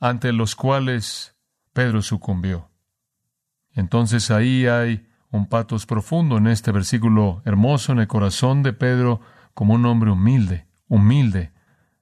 ante 0.00 0.32
los 0.32 0.54
cuales 0.54 1.34
Pedro 1.72 2.02
sucumbió. 2.02 2.68
Entonces 3.72 4.30
ahí 4.30 4.66
hay 4.66 5.06
un 5.34 5.46
patos 5.48 5.84
profundo 5.84 6.38
en 6.38 6.46
este 6.46 6.70
versículo 6.70 7.42
hermoso 7.44 7.90
en 7.90 7.98
el 7.98 8.06
corazón 8.06 8.62
de 8.62 8.72
Pedro 8.72 9.20
como 9.52 9.74
un 9.74 9.84
hombre 9.84 10.12
humilde, 10.12 10.68
humilde, 10.86 11.52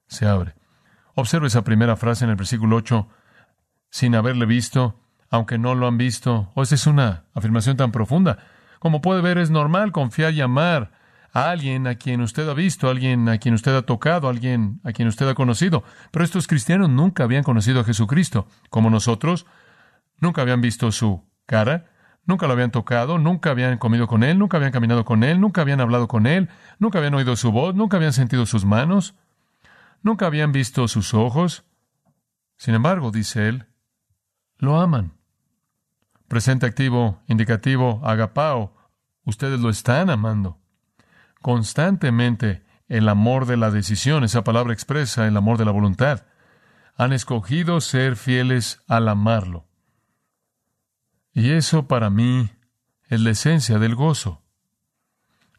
se 0.05 0.27
abre. 0.27 0.53
Observe 1.15 1.47
esa 1.47 1.63
primera 1.63 1.95
frase 1.95 2.25
en 2.25 2.29
el 2.29 2.35
versículo 2.35 2.75
8, 2.75 3.07
sin 3.89 4.13
haberle 4.13 4.45
visto, 4.45 4.99
aunque 5.31 5.57
no 5.57 5.73
lo 5.73 5.87
han 5.87 5.97
visto. 5.97 6.51
O 6.53 6.61
esa 6.61 6.75
es 6.75 6.85
una 6.85 7.25
afirmación 7.33 7.75
tan 7.75 7.91
profunda. 7.91 8.37
Como 8.77 9.01
puede 9.01 9.21
ver, 9.21 9.39
es 9.39 9.49
normal 9.49 9.91
confiar 9.91 10.33
y 10.33 10.41
amar 10.41 10.91
a 11.31 11.49
alguien 11.49 11.87
a 11.87 11.95
quien 11.95 12.21
usted 12.21 12.47
ha 12.47 12.53
visto, 12.53 12.87
a 12.87 12.91
alguien 12.91 13.27
a 13.29 13.39
quien 13.39 13.55
usted 13.55 13.75
ha 13.75 13.81
tocado, 13.81 14.27
a 14.27 14.29
alguien 14.29 14.79
a 14.83 14.91
quien 14.91 15.07
usted 15.07 15.27
ha 15.27 15.33
conocido. 15.33 15.83
Pero 16.11 16.23
estos 16.23 16.45
cristianos 16.45 16.89
nunca 16.89 17.23
habían 17.23 17.43
conocido 17.43 17.79
a 17.79 17.83
Jesucristo, 17.83 18.47
como 18.69 18.91
nosotros, 18.91 19.47
nunca 20.19 20.43
habían 20.43 20.61
visto 20.61 20.91
su 20.91 21.27
cara, 21.47 21.92
Nunca 22.25 22.47
lo 22.47 22.53
habían 22.53 22.71
tocado, 22.71 23.17
nunca 23.17 23.51
habían 23.51 23.77
comido 23.77 24.07
con 24.07 24.23
Él, 24.23 24.39
nunca 24.39 24.57
habían 24.57 24.71
caminado 24.71 25.03
con 25.03 25.23
Él, 25.23 25.41
nunca 25.41 25.61
habían 25.61 25.81
hablado 25.81 26.07
con 26.07 26.25
Él, 26.25 26.49
nunca 26.79 26.99
habían 26.99 27.13
oído 27.15 27.35
su 27.35 27.51
voz, 27.51 27.75
nunca 27.75 27.97
habían 27.97 28.13
sentido 28.13 28.45
sus 28.45 28.63
manos, 28.63 29.15
nunca 30.01 30.25
habían 30.25 30.53
visto 30.53 30.87
sus 30.87 31.13
ojos. 31.13 31.65
Sin 32.57 32.75
embargo, 32.75 33.11
dice 33.11 33.49
Él, 33.49 33.67
lo 34.57 34.79
aman. 34.79 35.13
Presente 36.29 36.65
activo, 36.65 37.21
indicativo, 37.27 38.01
agapao, 38.05 38.73
ustedes 39.25 39.59
lo 39.59 39.69
están 39.69 40.09
amando. 40.09 40.59
Constantemente 41.41 42.63
el 42.87 43.09
amor 43.09 43.45
de 43.45 43.57
la 43.57 43.69
decisión, 43.69 44.23
esa 44.23 44.45
palabra 44.45 44.73
expresa 44.73 45.27
el 45.27 45.35
amor 45.35 45.57
de 45.57 45.65
la 45.65 45.71
voluntad. 45.71 46.25
Han 46.95 47.11
escogido 47.11 47.81
ser 47.81 48.15
fieles 48.15 48.81
al 48.87 49.09
amarlo. 49.09 49.65
Y 51.33 51.51
eso 51.51 51.87
para 51.87 52.09
mí 52.09 52.51
es 53.07 53.19
la 53.19 53.31
esencia 53.31 53.79
del 53.79 53.95
gozo. 53.95 54.41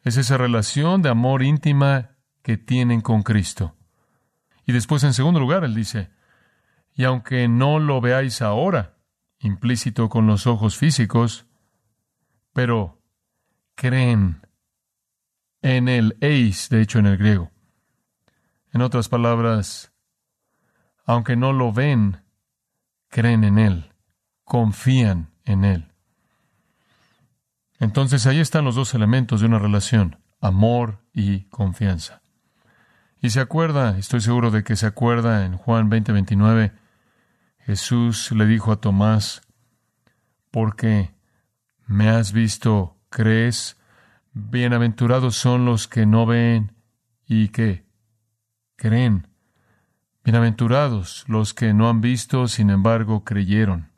Es 0.03 0.17
esa 0.17 0.39
relación 0.39 1.03
de 1.03 1.09
amor 1.09 1.43
íntima 1.43 2.11
que 2.43 2.57
tienen 2.57 3.01
con 3.01 3.23
Cristo. 3.23 3.75
Y 4.67 4.73
después, 4.73 5.03
en 5.03 5.15
segundo 5.15 5.41
lugar, 5.41 5.65
él 5.65 5.75
dice, 5.75 6.11
y 6.95 7.05
aunque 7.05 7.49
no 7.49 7.79
lo 7.81 8.01
veáis 8.01 8.41
ahora, 8.41 8.97
implícito 9.41 10.09
con 10.09 10.27
los 10.27 10.47
ojos 10.47 10.77
físicos, 10.77 11.47
pero 12.53 13.03
creen 13.75 14.47
en 15.61 15.89
el 15.89 16.17
eis, 16.21 16.69
de 16.69 16.83
hecho 16.83 16.99
en 16.99 17.07
el 17.07 17.17
griego. 17.17 17.51
En 18.73 18.81
otras 18.81 19.09
palabras, 19.09 19.93
aunque 21.05 21.37
no 21.37 21.53
lo 21.53 21.73
ven, 21.73 22.23
creen 23.09 23.45
en 23.45 23.59
él, 23.59 23.93
confían 24.45 25.34
en 25.45 25.65
Él. 25.65 25.93
Entonces 27.79 28.27
ahí 28.27 28.41
están 28.41 28.65
los 28.65 28.75
dos 28.75 28.95
elementos 28.95 29.41
de 29.41 29.47
una 29.47 29.59
relación, 29.59 30.19
amor 30.41 31.01
y 31.13 31.45
confianza. 31.45 32.23
Y 33.21 33.31
se 33.31 33.41
acuerda, 33.41 33.97
estoy 33.99 34.21
seguro 34.21 34.51
de 34.51 34.65
que 34.65 34.77
se 34.77 34.87
acuerda 34.87 35.45
en 35.45 35.57
Juan 35.57 35.91
20:29, 35.91 36.73
Jesús 37.59 38.31
le 38.33 38.47
dijo 38.47 38.73
a 38.73 38.81
Tomás, 38.81 39.41
porque 40.51 41.15
me 41.87 42.09
has 42.09 42.33
visto, 42.33 42.99
crees, 43.09 43.79
bienaventurados 44.33 45.37
son 45.37 45.65
los 45.65 45.89
que 45.89 46.07
no 46.07 46.27
ven 46.27 46.73
y 47.27 47.49
que 47.49 47.87
creen. 48.77 49.29
Bienaventurados 50.23 51.25
los 51.27 51.55
que 51.55 51.75
no 51.75 51.89
han 51.89 52.01
visto, 52.01 52.49
sin 52.49 52.71
embargo, 52.71 53.25
creyeron. 53.25 53.94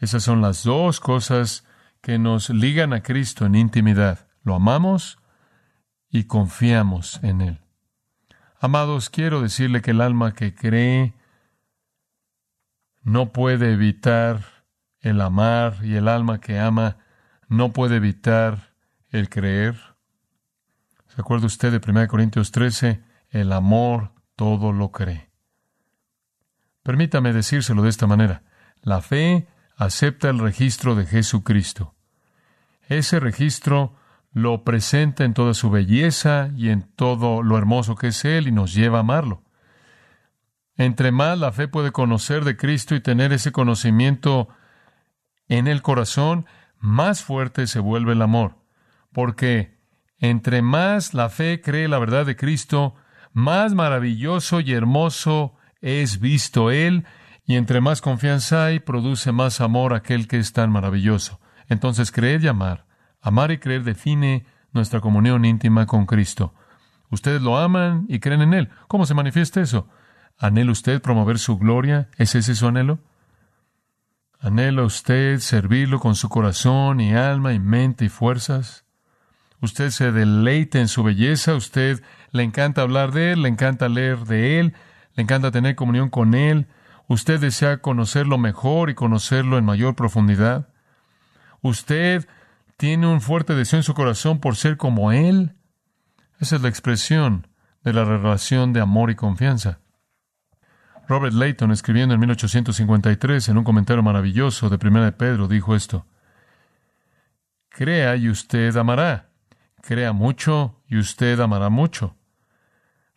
Esas 0.00 0.22
son 0.22 0.40
las 0.40 0.64
dos 0.64 1.00
cosas 1.00 1.64
que 2.00 2.18
nos 2.18 2.50
ligan 2.50 2.92
a 2.92 3.02
Cristo 3.02 3.46
en 3.46 3.54
intimidad. 3.54 4.28
Lo 4.42 4.54
amamos 4.54 5.18
y 6.10 6.24
confiamos 6.24 7.18
en 7.22 7.40
Él. 7.40 7.60
Amados, 8.60 9.10
quiero 9.10 9.40
decirle 9.40 9.82
que 9.82 9.92
el 9.92 10.00
alma 10.00 10.34
que 10.34 10.54
cree 10.54 11.14
no 13.02 13.32
puede 13.32 13.72
evitar 13.72 14.64
el 15.00 15.20
amar 15.20 15.76
y 15.82 15.96
el 15.96 16.08
alma 16.08 16.40
que 16.40 16.58
ama 16.58 16.96
no 17.48 17.72
puede 17.72 17.96
evitar 17.96 18.74
el 19.10 19.28
creer. 19.28 19.76
¿Se 21.08 21.20
acuerda 21.20 21.46
usted 21.46 21.78
de 21.78 21.90
1 21.90 22.08
Corintios 22.08 22.50
13? 22.50 23.02
El 23.30 23.52
amor 23.52 24.12
todo 24.36 24.72
lo 24.72 24.90
cree. 24.90 25.30
Permítame 26.82 27.32
decírselo 27.32 27.82
de 27.82 27.90
esta 27.90 28.06
manera. 28.06 28.42
La 28.82 29.00
fe 29.00 29.46
acepta 29.76 30.30
el 30.30 30.38
registro 30.38 30.94
de 30.94 31.06
Jesucristo. 31.06 31.94
Ese 32.88 33.20
registro 33.20 33.96
lo 34.32 34.64
presenta 34.64 35.24
en 35.24 35.34
toda 35.34 35.54
su 35.54 35.70
belleza 35.70 36.50
y 36.56 36.70
en 36.70 36.82
todo 36.82 37.42
lo 37.42 37.56
hermoso 37.56 37.94
que 37.94 38.08
es 38.08 38.24
Él 38.24 38.48
y 38.48 38.52
nos 38.52 38.74
lleva 38.74 38.98
a 38.98 39.00
amarlo. 39.00 39.42
Entre 40.76 41.12
más 41.12 41.38
la 41.38 41.52
fe 41.52 41.68
puede 41.68 41.92
conocer 41.92 42.44
de 42.44 42.56
Cristo 42.56 42.94
y 42.94 43.00
tener 43.00 43.32
ese 43.32 43.52
conocimiento 43.52 44.48
en 45.48 45.68
el 45.68 45.82
corazón, 45.82 46.46
más 46.78 47.22
fuerte 47.22 47.66
se 47.66 47.78
vuelve 47.78 48.12
el 48.12 48.22
amor. 48.22 48.56
Porque 49.12 49.78
entre 50.18 50.62
más 50.62 51.14
la 51.14 51.28
fe 51.28 51.60
cree 51.60 51.86
la 51.86 51.98
verdad 51.98 52.26
de 52.26 52.34
Cristo, 52.34 52.96
más 53.32 53.74
maravilloso 53.74 54.60
y 54.60 54.72
hermoso 54.72 55.54
es 55.80 56.18
visto 56.18 56.70
Él, 56.70 57.04
y 57.46 57.56
entre 57.56 57.80
más 57.80 58.00
confianza 58.00 58.66
hay, 58.66 58.80
produce 58.80 59.32
más 59.32 59.60
amor 59.60 59.92
aquel 59.94 60.28
que 60.28 60.38
es 60.38 60.52
tan 60.52 60.70
maravilloso. 60.70 61.40
Entonces 61.68 62.10
creer 62.10 62.42
y 62.42 62.48
amar, 62.48 62.86
amar 63.20 63.50
y 63.50 63.58
creer 63.58 63.84
define 63.84 64.46
nuestra 64.72 65.00
comunión 65.00 65.44
íntima 65.44 65.86
con 65.86 66.06
Cristo. 66.06 66.54
Ustedes 67.10 67.42
lo 67.42 67.58
aman 67.58 68.06
y 68.08 68.18
creen 68.18 68.42
en 68.42 68.54
Él. 68.54 68.70
¿Cómo 68.88 69.06
se 69.06 69.14
manifiesta 69.14 69.60
eso? 69.60 69.88
¿Anhela 70.38 70.72
usted 70.72 71.00
promover 71.00 71.38
su 71.38 71.58
gloria? 71.58 72.08
¿Es 72.16 72.34
ese 72.34 72.54
su 72.54 72.66
anhelo? 72.66 72.98
¿Anhela 74.40 74.82
usted 74.82 75.38
servirlo 75.38 76.00
con 76.00 76.16
su 76.16 76.28
corazón 76.28 77.00
y 77.00 77.14
alma 77.14 77.52
y 77.52 77.60
mente 77.60 78.06
y 78.06 78.08
fuerzas? 78.08 78.84
¿Usted 79.60 79.90
se 79.90 80.12
deleita 80.12 80.80
en 80.80 80.88
su 80.88 81.02
belleza? 81.02 81.54
¿Usted 81.54 82.02
le 82.32 82.42
encanta 82.42 82.82
hablar 82.82 83.12
de 83.12 83.32
Él? 83.32 83.42
¿Le 83.42 83.48
encanta 83.48 83.88
leer 83.88 84.24
de 84.24 84.60
Él? 84.60 84.74
¿Le 85.14 85.22
encanta 85.22 85.50
tener 85.50 85.76
comunión 85.76 86.10
con 86.10 86.34
Él? 86.34 86.66
¿Usted 87.06 87.40
desea 87.40 87.78
conocerlo 87.78 88.38
mejor 88.38 88.90
y 88.90 88.94
conocerlo 88.94 89.58
en 89.58 89.64
mayor 89.64 89.94
profundidad? 89.94 90.68
¿Usted 91.60 92.26
tiene 92.76 93.06
un 93.06 93.20
fuerte 93.20 93.54
deseo 93.54 93.78
en 93.78 93.82
su 93.82 93.94
corazón 93.94 94.40
por 94.40 94.56
ser 94.56 94.76
como 94.76 95.12
Él? 95.12 95.54
Esa 96.40 96.56
es 96.56 96.62
la 96.62 96.68
expresión 96.68 97.46
de 97.82 97.92
la 97.92 98.04
relación 98.04 98.72
de 98.72 98.80
amor 98.80 99.10
y 99.10 99.14
confianza. 99.14 99.80
Robert 101.06 101.34
Layton, 101.34 101.70
escribiendo 101.70 102.14
en 102.14 102.20
1853 102.20 103.48
en 103.50 103.58
un 103.58 103.64
comentario 103.64 104.02
maravilloso 104.02 104.70
de 104.70 104.78
Primera 104.78 105.04
de 105.04 105.12
Pedro, 105.12 105.48
dijo 105.48 105.74
esto: 105.74 106.06
Crea 107.68 108.16
y 108.16 108.30
usted 108.30 108.74
amará. 108.76 109.30
Crea 109.82 110.12
mucho 110.12 110.82
y 110.88 110.96
usted 110.96 111.38
amará 111.40 111.68
mucho. 111.68 112.16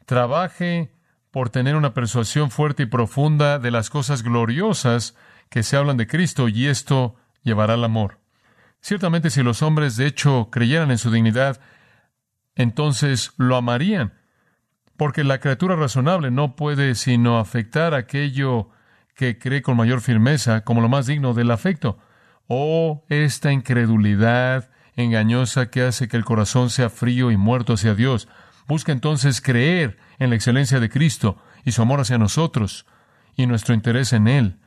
Trabaje 0.06 0.92
por 1.38 1.52
tener 1.52 1.76
una 1.76 1.94
persuasión 1.94 2.50
fuerte 2.50 2.82
y 2.82 2.86
profunda 2.88 3.60
de 3.60 3.70
las 3.70 3.92
cosas 3.92 4.24
gloriosas 4.24 5.16
que 5.52 5.62
se 5.62 5.78
hablan 5.78 5.96
de 5.96 6.08
Cristo 6.08 6.48
y 6.48 6.66
esto 6.66 7.16
llevará 7.44 7.76
al 7.76 7.84
amor. 7.84 8.18
Ciertamente 8.82 9.30
si 9.30 9.44
los 9.44 9.62
hombres 9.62 9.98
de 9.98 10.08
hecho 10.08 10.50
creyeran 10.52 10.90
en 10.90 10.98
su 10.98 11.12
dignidad, 11.12 11.62
entonces 12.56 13.34
lo 13.38 13.56
amarían, 13.56 14.16
porque 14.98 15.24
la 15.24 15.40
criatura 15.40 15.76
razonable 15.76 16.32
no 16.32 16.56
puede 16.56 16.96
sino 16.96 17.38
afectar 17.38 17.94
aquello 17.94 18.72
que 19.14 19.38
cree 19.38 19.62
con 19.62 19.78
mayor 19.78 20.02
firmeza 20.02 20.62
como 20.62 20.82
lo 20.82 20.90
más 20.90 21.06
digno 21.06 21.36
del 21.36 21.52
afecto. 21.52 22.00
Oh, 22.48 23.06
esta 23.10 23.52
incredulidad 23.52 24.72
engañosa 24.96 25.70
que 25.70 25.84
hace 25.84 26.08
que 26.08 26.18
el 26.18 26.26
corazón 26.26 26.72
sea 26.72 26.90
frío 26.90 27.30
y 27.30 27.38
muerto 27.38 27.74
hacia 27.74 27.94
Dios. 27.94 28.28
Busca 28.68 28.92
entonces 28.92 29.40
creer 29.40 30.00
en 30.20 30.30
la 30.30 30.36
excelencia 30.36 30.80
de 30.80 30.90
Cristo 30.90 31.38
y 31.64 31.72
su 31.72 31.82
amor 31.82 32.00
hacia 32.00 32.18
nosotros 32.18 32.86
y 33.36 33.46
nuestro 33.46 33.74
interés 33.74 34.14
en 34.14 34.28
Él. 34.28 34.60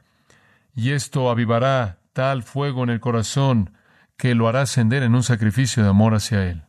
Y 0.75 0.91
esto 0.91 1.31
avivará 1.31 1.99
tal 2.13 2.43
fuego 2.43 2.85
en 2.85 2.91
el 2.91 3.01
corazón 3.01 3.75
que 4.17 4.35
lo 4.35 4.49
hará 4.49 4.63
ascender 4.63 5.03
en 5.03 5.15
un 5.15 5.23
sacrificio 5.23 5.83
de 5.83 5.89
amor 5.89 6.15
hacia 6.15 6.47
Él. 6.47 6.65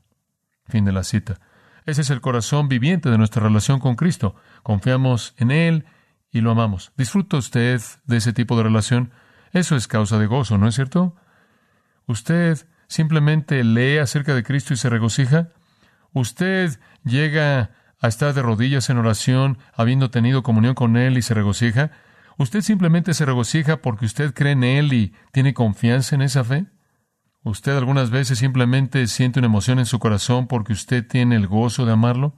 Fin 0.68 0.86
de 0.86 0.92
la 0.92 1.04
cita. 1.04 1.40
Ese 1.86 2.02
es 2.02 2.10
el 2.10 2.22
corazón 2.22 2.70
viviente 2.70 3.10
de 3.10 3.18
nuestra 3.18 3.44
relación 3.44 3.80
con 3.80 3.96
Cristo. 3.96 4.36
Confiamos 4.64 5.34
en 5.38 5.52
Él 5.52 5.86
y 6.32 6.42
lo 6.42 6.52
amamos. 6.52 6.92
¿Disfruta 6.96 7.38
usted 7.38 7.82
de 8.06 8.18
ese 8.18 8.34
tipo 8.34 8.56
de 8.56 8.64
relación? 8.64 9.12
Eso 9.52 9.76
es 9.76 9.88
causa 9.88 10.18
de 10.18 10.28
gozo, 10.28 10.58
¿no 10.58 10.68
es 10.68 10.76
cierto? 10.76 11.16
¿Usted 12.06 12.58
simplemente 12.88 13.64
lee 13.64 13.98
acerca 13.98 14.34
de 14.34 14.44
Cristo 14.44 14.74
y 14.74 14.78
se 14.78 14.90
regocija? 14.90 15.50
¿Usted 16.14 16.80
llega 17.04 17.72
a 18.02 18.08
estar 18.08 18.34
de 18.34 18.42
rodillas 18.42 18.90
en 18.90 18.98
oración 18.98 19.60
habiendo 19.74 20.10
tenido 20.10 20.44
comunión 20.44 20.76
con 20.76 20.98
Él 20.98 21.18
y 21.18 21.22
se 21.22 21.34
regocija? 21.34 21.92
¿Usted 22.38 22.62
simplemente 22.62 23.14
se 23.14 23.26
regocija 23.26 23.82
porque 23.82 24.06
usted 24.06 24.34
cree 24.34 24.54
en 24.54 24.64
Él 24.64 24.92
y 24.92 25.14
tiene 25.32 25.54
confianza 25.54 26.16
en 26.16 26.24
esa 26.24 26.44
fe? 26.44 26.66
¿Usted 27.44 27.78
algunas 27.78 28.10
veces 28.10 28.40
simplemente 28.40 29.08
siente 29.08 29.40
una 29.40 29.48
emoción 29.48 29.80
en 29.80 29.86
su 29.86 30.00
corazón 30.00 30.48
porque 30.48 30.74
usted 30.74 31.08
tiene 31.08 31.36
el 31.36 31.48
gozo 31.48 31.86
de 31.86 31.94
amarlo? 31.94 32.36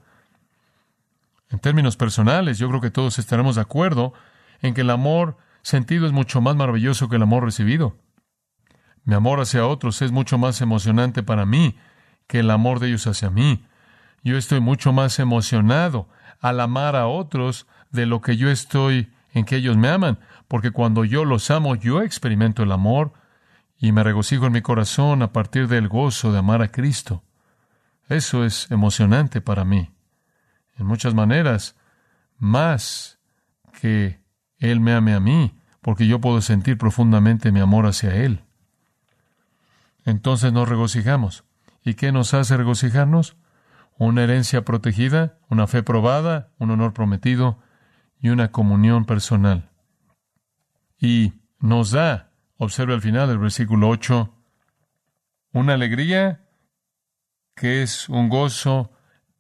En 1.50 1.60
términos 1.60 1.98
personales, 1.98 2.58
yo 2.58 2.68
creo 2.70 2.82
que 2.82 2.92
todos 2.92 3.20
estaremos 3.20 3.56
de 3.56 3.62
acuerdo 3.62 4.14
en 4.62 4.74
que 4.74 4.82
el 4.82 4.90
amor 4.90 5.38
sentido 5.62 6.06
es 6.06 6.12
mucho 6.12 6.42
más 6.42 6.56
maravilloso 6.56 7.10
que 7.10 7.18
el 7.18 7.24
amor 7.24 7.44
recibido. 7.44 7.98
Mi 9.06 9.14
amor 9.14 9.42
hacia 9.42 9.68
otros 9.68 10.02
es 10.02 10.12
mucho 10.12 10.38
más 10.38 10.62
emocionante 10.62 11.24
para 11.24 11.46
mí 11.46 11.78
que 12.28 12.40
el 12.40 12.50
amor 12.50 12.80
de 12.80 12.88
ellos 12.88 13.06
hacia 13.08 13.30
mí. 13.30 13.66
Yo 14.24 14.38
estoy 14.38 14.62
mucho 14.62 14.94
más 14.94 15.20
emocionado 15.20 16.08
al 16.40 16.60
amar 16.60 16.96
a 16.96 17.08
otros 17.08 17.68
de 17.92 18.06
lo 18.06 18.22
que 18.22 18.38
yo 18.38 18.50
estoy 18.50 19.12
en 19.34 19.46
que 19.46 19.58
ellos 19.58 19.78
me 19.78 19.90
aman, 19.90 20.20
porque 20.48 20.72
cuando 20.72 21.04
yo 21.04 21.26
los 21.26 21.52
amo, 21.52 21.76
yo 21.76 22.02
experimento 22.02 22.64
el 22.64 22.72
amor 22.72 23.14
y 23.78 23.92
me 23.92 24.04
regocijo 24.04 24.46
en 24.46 24.54
mi 24.54 24.62
corazón 24.62 25.22
a 25.24 25.34
partir 25.34 25.68
del 25.68 25.88
gozo 25.88 26.32
de 26.32 26.40
amar 26.40 26.62
a 26.62 26.72
Cristo. 26.72 27.24
Eso 28.08 28.46
es 28.46 28.70
emocionante 28.72 29.42
para 29.42 29.66
mí. 29.66 29.92
En 30.78 30.86
muchas 30.86 31.14
maneras, 31.14 31.76
más 32.38 33.20
que 33.82 34.22
Él 34.58 34.80
me 34.80 34.94
ame 34.94 35.14
a 35.14 35.20
mí, 35.20 35.60
porque 35.82 36.08
yo 36.08 36.22
puedo 36.22 36.42
sentir 36.42 36.78
profundamente 36.78 37.52
mi 37.52 37.60
amor 37.60 37.86
hacia 37.86 38.16
Él. 38.16 38.44
Entonces 40.06 40.54
nos 40.54 40.70
regocijamos. 40.70 41.44
¿Y 41.84 41.96
qué 41.96 42.12
nos 42.12 42.34
hace 42.34 42.56
regocijarnos? 42.56 43.36
Una 43.98 44.24
herencia 44.24 44.64
protegida, 44.64 45.38
una 45.50 45.68
fe 45.68 45.84
probada, 45.84 46.52
un 46.58 46.72
honor 46.72 46.94
prometido 46.94 47.60
y 48.20 48.30
una 48.30 48.52
comunión 48.52 49.06
personal. 49.06 49.70
Y 51.00 51.34
nos 51.60 51.92
da 51.92 52.34
Observe 52.64 52.94
al 52.94 53.02
final 53.02 53.28
del 53.28 53.40
versículo 53.40 53.90
8, 53.90 54.34
una 55.52 55.74
alegría 55.74 56.46
que 57.56 57.84
es 57.84 58.08
un 58.08 58.30
gozo 58.30 58.94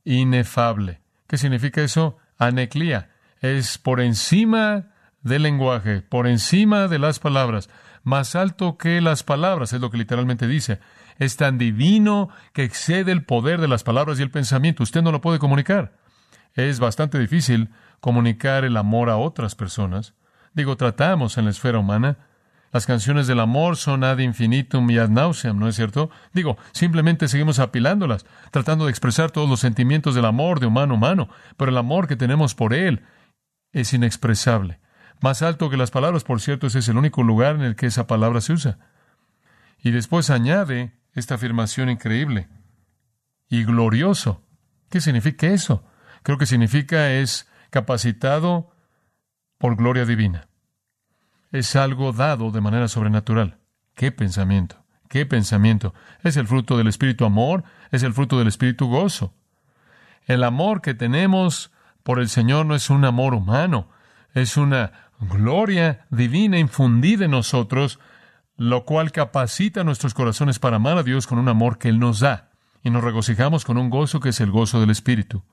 inefable. 0.04 1.02
¿Qué 1.26 1.38
significa 1.38 1.82
eso? 1.82 2.18
Aneclía. 2.38 3.12
Es 3.39 3.78
por 3.78 4.02
encima 4.02 4.92
del 5.22 5.44
lenguaje, 5.44 6.02
por 6.02 6.28
encima 6.28 6.89
de 6.89 7.00
las 7.00 7.20
palabras, 7.20 7.70
más 8.04 8.36
alto 8.36 8.78
que 8.78 9.00
las 9.00 9.24
palabras, 9.24 9.72
es 9.72 9.80
lo 9.80 9.89
que 9.89 9.98
literalmente 9.98 10.48
dice. 10.48 10.80
Es 11.19 11.38
tan 11.38 11.58
divino 11.58 12.30
que 12.54 12.63
excede 12.63 13.12
el 13.12 13.23
poder 13.23 13.62
de 13.62 13.67
las 13.67 13.84
palabras 13.84 14.19
y 14.19 14.23
el 14.23 14.32
pensamiento. 14.32 14.84
Usted 14.84 15.02
no 15.02 15.12
lo 15.12 15.21
puede 15.21 15.39
comunicar. 15.39 15.93
Es 16.54 16.80
bastante 16.80 17.19
difícil 17.19 17.69
comunicar 17.99 18.65
el 18.65 18.78
amor 18.78 19.10
a 19.10 19.17
otras 19.17 19.56
personas. 19.56 20.13
Digo, 20.54 20.78
tratamos 20.78 21.38
en 21.38 21.45
la 21.45 21.52
esfera 21.52 21.80
humana, 21.80 22.17
las 22.73 22.88
canciones 22.88 23.28
del 23.28 23.39
amor 23.39 23.78
son 23.78 24.04
ad 24.04 24.17
infinitum 24.17 24.89
y 24.89 24.97
ad 24.97 25.10
nauseam, 25.10 25.60
¿no 25.60 25.67
es 25.67 25.76
cierto? 25.76 26.10
Digo, 26.34 26.58
simplemente 26.71 27.28
seguimos 27.28 27.60
apilándolas, 27.60 28.26
tratando 28.49 28.86
de 28.86 28.89
expresar 28.89 29.30
todos 29.30 29.47
los 29.47 29.60
sentimientos 29.60 30.15
del 30.15 30.26
amor 30.26 30.60
de 30.60 30.65
humano 30.65 30.95
a 30.95 30.97
humano, 30.97 31.30
pero 31.56 31.69
el 31.69 31.78
amor 31.78 32.08
que 32.08 32.15
tenemos 32.15 32.56
por 32.56 32.73
Él 32.73 33.04
es 33.73 33.93
inexpresable. 33.93 34.80
Más 35.21 35.43
alto 35.43 35.69
que 35.69 35.78
las 35.78 35.91
palabras, 35.91 36.23
por 36.23 36.41
cierto, 36.41 36.65
ese 36.65 36.80
es 36.80 36.89
el 36.89 36.97
único 36.97 37.21
lugar 37.21 37.56
en 37.56 37.62
el 37.62 37.76
que 37.76 37.86
esa 37.86 38.08
palabra 38.08 38.41
se 38.41 38.54
usa. 38.54 38.80
Y 39.84 39.91
después 39.91 40.32
añade 40.32 40.93
esta 41.13 41.36
afirmación 41.36 41.89
increíble. 41.89 42.49
Y 43.49 43.63
glorioso. 43.63 44.43
¿Qué 44.89 45.02
significa 45.02 45.47
eso? 45.47 45.86
Creo 46.23 46.38
que 46.38 46.45
significa 46.45 47.12
es 47.12 47.47
capacitado 47.69 48.71
por 49.58 49.76
gloria 49.76 50.06
divina 50.06 50.47
es 51.54 51.76
algo 51.76 52.12
dado 52.12 52.52
de 52.52 52.60
manera 52.60 52.89
sobrenatural. 52.89 53.60
¡Qué 53.95 54.12
pensamiento! 54.12 54.84
¡Qué 55.08 55.26
pensamiento! 55.26 55.93
Es 56.23 56.36
el 56.36 56.47
fruto 56.47 56.78
del 56.78 56.88
Espíritu 56.88 57.26
amor, 57.26 57.63
es 57.91 58.02
el 58.02 58.13
fruto 58.13 58.39
del 58.39 58.47
Espíritu 58.47 58.88
gozo. 58.88 59.36
El 60.26 60.43
amor 60.43 60.82
que 60.82 60.95
tenemos 60.95 61.71
por 62.02 62.19
el 62.19 62.28
Señor 62.28 62.65
no 62.65 62.73
es 62.73 62.89
un 62.89 63.06
amor 63.06 63.36
humano, 63.36 63.88
es 64.34 64.58
una 64.58 65.12
gloria 65.19 66.08
divina 66.10 66.58
infundida 66.58 67.26
en 67.26 67.32
nosotros, 67.32 67.99
lo 68.69 68.86
cual 68.86 69.12
capacita 69.12 69.84
nuestros 69.84 70.13
corazones 70.13 70.58
para 70.58 70.78
amar 70.78 70.97
a 70.97 71.04
Dios 71.04 71.28
con 71.28 71.38
un 71.38 71.49
amor 71.49 71.78
que 71.78 71.89
Él 71.89 71.99
nos 71.99 72.21
da, 72.21 72.52
y 72.82 72.89
nos 72.91 73.04
regocijamos 73.04 73.65
con 73.65 73.78
un 73.78 73.89
gozo 73.89 74.21
que 74.21 74.30
es 74.30 74.39
el 74.39 74.52
gozo 74.52 74.80
del 74.80 74.89
Espíritu. 74.89 75.43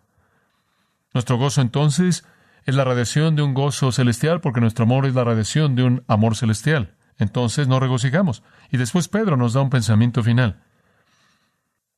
Nuestro 1.12 1.37
gozo 1.37 1.61
entonces 1.61 2.25
es 2.64 2.75
la 2.77 2.85
radiación 2.85 3.35
de 3.35 3.42
un 3.42 3.53
gozo 3.53 3.90
celestial, 3.90 4.40
porque 4.40 4.61
nuestro 4.61 4.85
amor 4.85 5.07
es 5.07 5.14
la 5.14 5.25
radiación 5.25 5.75
de 5.75 5.83
un 5.83 6.05
amor 6.07 6.37
celestial. 6.37 6.94
Entonces 7.18 7.66
nos 7.66 7.81
regocijamos. 7.81 8.44
Y 8.70 8.77
después 8.77 9.09
Pedro 9.09 9.37
nos 9.37 9.55
da 9.55 9.61
un 9.61 9.70
pensamiento 9.70 10.23
final. 10.23 10.62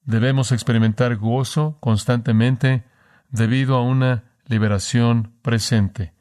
Debemos 0.05 0.51
experimentar 0.51 1.17
gozo 1.17 1.77
constantemente 1.81 2.85
debido 3.29 3.77
a 3.77 3.83
una 3.83 4.25
liberación 4.47 5.35
presente. 5.43 6.15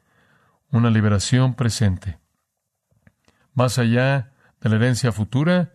Una 0.70 0.90
liberación 0.90 1.54
presente. 1.54 2.18
Más 3.54 3.78
allá 3.78 4.31
de 4.62 4.70
la 4.70 4.76
herencia 4.76 5.12
futura 5.12 5.74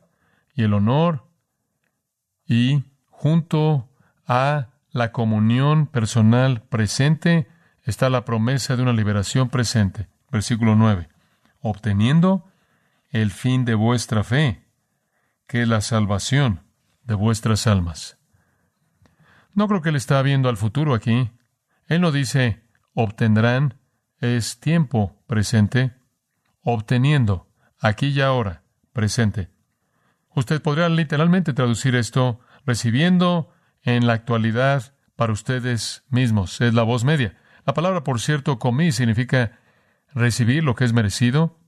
y 0.56 0.63
el 0.63 0.73
honor 0.73 1.28
y 2.45 2.84
junto 3.06 3.89
a 4.26 4.69
la 4.91 5.12
comunión 5.12 5.88
personal 5.88 6.63
presente, 6.63 7.47
está 7.84 8.10
la 8.10 8.26
promesa 8.26 8.76
de 8.76 8.84
una 8.84 8.93
liberación 8.93 9.50
presente. 9.50 10.08
Versículo 10.32 10.76
9. 10.76 11.10
Obteniendo 11.60 12.50
el 13.10 13.32
fin 13.32 13.65
de 13.65 13.76
vuestra 13.76 14.23
fe, 14.23 14.65
que 15.47 15.62
es 15.62 15.67
la 15.67 15.82
salvación 15.82 16.63
de 17.04 17.15
vuestras 17.15 17.67
almas. 17.67 18.17
No 19.54 19.67
creo 19.67 19.82
que 19.82 19.89
él 19.89 19.95
está 19.95 20.21
viendo 20.21 20.50
al 20.50 20.58
futuro 20.58 20.93
aquí. 20.93 21.32
Él 21.88 22.02
no 22.02 22.12
dice 22.12 22.63
obtendrán, 22.93 23.80
es 24.19 24.60
tiempo 24.60 25.21
presente, 25.28 25.93
obteniendo, 26.62 27.47
aquí 27.80 28.08
y 28.08 28.21
ahora, 28.21 28.63
presente. 28.97 29.51
Usted 30.33 30.60
podría 30.60 30.89
literalmente 30.89 31.53
traducir 31.53 31.95
esto 31.95 32.39
recibiendo 32.65 33.53
en 33.83 34.07
la 34.07 34.13
actualidad 34.13 34.95
para 35.15 35.33
ustedes 35.33 36.03
mismos. 36.10 36.60
Es 36.62 36.73
la 36.73 36.81
voz 36.81 37.03
media. 37.03 37.38
La 37.67 37.75
palabra, 37.75 38.03
por 38.03 38.19
cierto, 38.19 38.57
comí 38.57 38.91
significa 38.91 39.60
recibir 40.15 40.63
lo 40.63 40.73
que 40.73 40.83
es 40.83 40.93
merecido, 40.93 41.60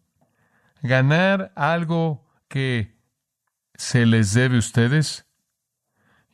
ganar 0.81 1.53
algo 1.55 2.27
que 2.47 2.97
se 3.75 4.07
les 4.07 4.33
debe 4.33 4.55
a 4.55 4.59
ustedes. 4.59 5.27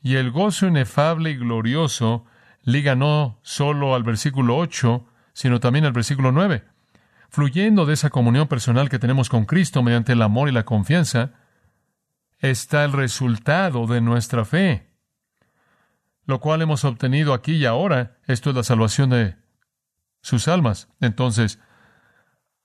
Y 0.01 0.15
el 0.15 0.31
gozo 0.31 0.65
inefable 0.65 1.31
y 1.31 1.35
glorioso 1.35 2.23
liga 2.61 2.95
no 2.95 3.41
solo 3.41 3.95
al 3.95 4.03
versículo 4.03 4.55
8, 4.55 5.05
sino 5.33 5.59
también 5.59 5.83
al 5.83 5.91
versículo 5.91 6.31
9. 6.31 6.63
Fluyendo 7.35 7.85
de 7.85 7.95
esa 7.95 8.11
comunión 8.11 8.47
personal 8.47 8.87
que 8.87 8.97
tenemos 8.97 9.27
con 9.27 9.43
Cristo 9.43 9.83
mediante 9.83 10.13
el 10.13 10.21
amor 10.21 10.47
y 10.47 10.53
la 10.53 10.63
confianza, 10.63 11.33
está 12.39 12.85
el 12.85 12.93
resultado 12.93 13.87
de 13.87 13.99
nuestra 13.99 14.45
fe, 14.45 14.87
lo 16.23 16.39
cual 16.39 16.61
hemos 16.61 16.85
obtenido 16.85 17.33
aquí 17.33 17.55
y 17.55 17.65
ahora. 17.65 18.19
Esto 18.25 18.51
es 18.51 18.55
la 18.55 18.63
salvación 18.63 19.09
de 19.09 19.35
sus 20.21 20.47
almas. 20.47 20.87
Entonces, 21.01 21.59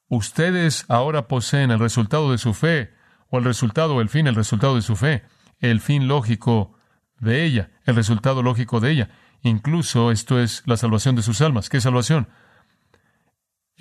ustedes 0.06 0.84
ahora 0.86 1.26
poseen 1.26 1.72
el 1.72 1.80
resultado 1.80 2.30
de 2.30 2.38
su 2.38 2.54
fe, 2.54 2.94
o 3.28 3.38
el 3.38 3.44
resultado, 3.44 4.00
el 4.00 4.08
fin, 4.08 4.28
el 4.28 4.36
resultado 4.36 4.76
de 4.76 4.82
su 4.82 4.94
fe, 4.94 5.24
el 5.58 5.80
fin 5.80 6.06
lógico 6.06 6.78
de 7.18 7.42
ella, 7.42 7.72
el 7.86 7.96
resultado 7.96 8.40
lógico 8.40 8.78
de 8.78 8.92
ella. 8.92 9.08
Incluso 9.42 10.12
esto 10.12 10.38
es 10.38 10.62
la 10.64 10.76
salvación 10.76 11.16
de 11.16 11.22
sus 11.22 11.40
almas. 11.40 11.68
¿Qué 11.68 11.80
salvación? 11.80 12.28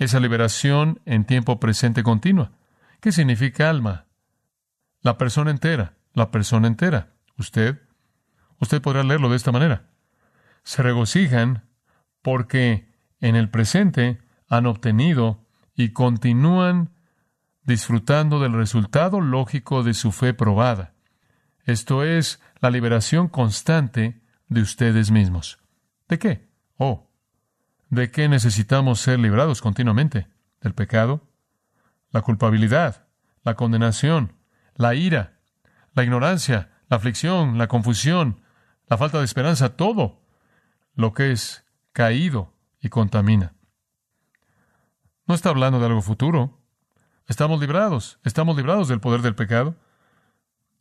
Esa 0.00 0.18
liberación 0.18 0.98
en 1.04 1.26
tiempo 1.26 1.60
presente 1.60 2.02
continua. 2.02 2.52
¿Qué 3.00 3.12
significa 3.12 3.68
alma? 3.68 4.06
La 5.02 5.18
persona 5.18 5.50
entera, 5.50 5.92
la 6.14 6.30
persona 6.30 6.68
entera. 6.68 7.12
Usted, 7.36 7.82
usted 8.60 8.80
podrá 8.80 9.02
leerlo 9.02 9.28
de 9.28 9.36
esta 9.36 9.52
manera. 9.52 9.90
Se 10.62 10.82
regocijan 10.82 11.68
porque 12.22 12.88
en 13.20 13.36
el 13.36 13.50
presente 13.50 14.22
han 14.48 14.64
obtenido 14.64 15.44
y 15.74 15.90
continúan 15.90 16.94
disfrutando 17.64 18.40
del 18.40 18.54
resultado 18.54 19.20
lógico 19.20 19.82
de 19.82 19.92
su 19.92 20.12
fe 20.12 20.32
probada. 20.32 20.94
Esto 21.66 22.04
es 22.04 22.40
la 22.60 22.70
liberación 22.70 23.28
constante 23.28 24.22
de 24.48 24.62
ustedes 24.62 25.10
mismos. 25.10 25.58
¿De 26.08 26.18
qué? 26.18 26.48
Oh, 26.78 27.09
¿de 27.90 28.10
qué 28.10 28.28
necesitamos 28.28 29.00
ser 29.00 29.18
librados 29.18 29.60
continuamente? 29.60 30.28
¿Del 30.60 30.74
pecado? 30.74 31.28
La 32.10 32.22
culpabilidad, 32.22 33.06
la 33.42 33.54
condenación, 33.54 34.36
la 34.74 34.94
ira, 34.94 35.40
la 35.94 36.04
ignorancia, 36.04 36.70
la 36.88 36.96
aflicción, 36.96 37.58
la 37.58 37.68
confusión, 37.68 38.42
la 38.88 38.96
falta 38.96 39.18
de 39.18 39.24
esperanza, 39.24 39.76
todo 39.76 40.22
lo 40.94 41.12
que 41.12 41.32
es 41.32 41.64
caído 41.92 42.54
y 42.80 42.88
contamina. 42.88 43.54
No 45.26 45.34
está 45.34 45.50
hablando 45.50 45.78
de 45.78 45.86
algo 45.86 46.02
futuro. 46.02 46.58
Estamos 47.26 47.60
librados, 47.60 48.18
estamos 48.24 48.56
librados 48.56 48.88
del 48.88 49.00
poder 49.00 49.22
del 49.22 49.36
pecado. 49.36 49.76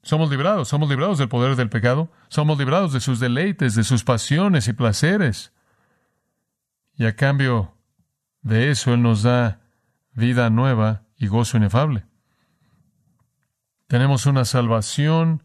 Somos 0.01 0.29
librados, 0.29 0.69
somos 0.69 0.89
librados 0.89 1.17
del 1.17 1.29
poder 1.29 1.55
del 1.55 1.69
pecado, 1.69 2.09
somos 2.29 2.57
librados 2.57 2.93
de 2.93 3.01
sus 3.01 3.19
deleites, 3.19 3.75
de 3.75 3.83
sus 3.83 4.03
pasiones 4.03 4.67
y 4.67 4.73
placeres. 4.73 5.51
Y 6.99 7.05
a 7.05 7.15
cambio 7.15 7.77
de 8.41 8.71
eso 8.71 8.93
Él 8.93 9.01
nos 9.01 9.23
da 9.23 9.61
vida 10.11 10.49
nueva 10.49 11.05
y 11.15 11.27
gozo 11.27 11.55
inefable. 11.55 12.05
Tenemos 13.87 14.25
una 14.25 14.43
salvación 14.43 15.43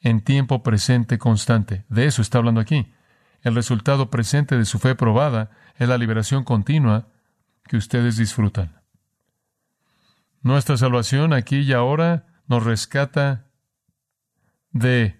en 0.00 0.20
tiempo 0.20 0.62
presente 0.62 1.16
constante. 1.16 1.86
De 1.88 2.04
eso 2.04 2.20
está 2.20 2.36
hablando 2.36 2.60
aquí. 2.60 2.92
El 3.40 3.54
resultado 3.54 4.10
presente 4.10 4.58
de 4.58 4.66
su 4.66 4.78
fe 4.78 4.94
probada 4.94 5.50
es 5.76 5.88
la 5.88 5.96
liberación 5.96 6.44
continua 6.44 7.08
que 7.64 7.78
ustedes 7.78 8.18
disfrutan. 8.18 8.82
Nuestra 10.42 10.76
salvación 10.76 11.32
aquí 11.32 11.60
y 11.60 11.72
ahora 11.72 12.26
nos 12.46 12.62
rescata 12.62 13.46
de 14.70 15.18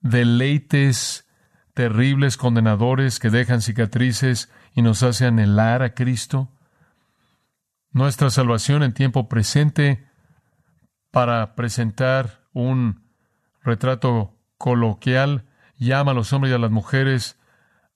deleites 0.00 1.28
terribles, 1.80 2.36
condenadores, 2.36 3.18
que 3.18 3.30
dejan 3.30 3.62
cicatrices 3.62 4.52
y 4.74 4.82
nos 4.82 5.02
hace 5.02 5.24
anhelar 5.24 5.82
a 5.82 5.94
Cristo. 5.94 6.50
Nuestra 7.90 8.28
salvación 8.28 8.82
en 8.82 8.92
tiempo 8.92 9.30
presente 9.30 10.06
para 11.10 11.54
presentar 11.54 12.42
un 12.52 13.02
retrato 13.62 14.36
coloquial, 14.58 15.46
llama 15.78 16.10
a 16.10 16.14
los 16.14 16.34
hombres 16.34 16.52
y 16.52 16.54
a 16.54 16.58
las 16.58 16.70
mujeres 16.70 17.40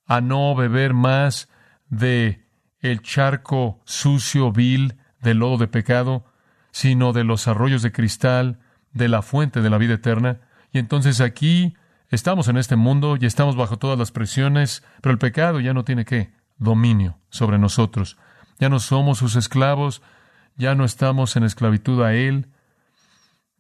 a 0.07 0.23
no 0.23 0.55
beber 0.55 0.95
más 0.95 1.51
de 1.91 2.49
el 2.81 3.03
charco 3.03 3.83
sucio, 3.85 4.51
vil, 4.51 4.97
del 5.21 5.41
lodo 5.41 5.59
de 5.59 5.69
pecado, 5.69 6.25
sino 6.71 7.13
de 7.13 7.25
los 7.25 7.49
arroyos 7.49 7.83
de 7.83 7.93
cristal, 7.93 8.61
de 8.93 9.09
la 9.09 9.21
fuente 9.21 9.61
de 9.61 9.69
la 9.69 9.77
vida 9.77 9.93
eterna. 9.93 10.41
Y 10.73 10.79
entonces 10.79 11.21
aquí 11.21 11.77
estamos 12.15 12.49
en 12.49 12.57
este 12.57 12.77
mundo 12.77 13.17
y 13.21 13.27
estamos 13.27 13.57
bajo 13.57 13.79
todas 13.79 13.99
las 13.99 14.11
presiones, 14.13 14.83
pero 15.01 15.13
el 15.13 15.19
pecado 15.19 15.61
ya 15.61 15.75
no 15.75 15.85
tiene 15.85 16.05
qué 16.05 16.33
dominio 16.57 17.19
sobre 17.29 17.59
nosotros. 17.59 18.17
Ya 18.59 18.69
no 18.69 18.79
somos 18.81 19.19
sus 19.19 19.37
esclavos, 19.37 20.03
ya 20.57 20.75
no 20.75 20.85
estamos 20.85 21.37
en 21.37 21.45
esclavitud 21.45 22.03
a 22.03 22.15
Él, 22.15 22.49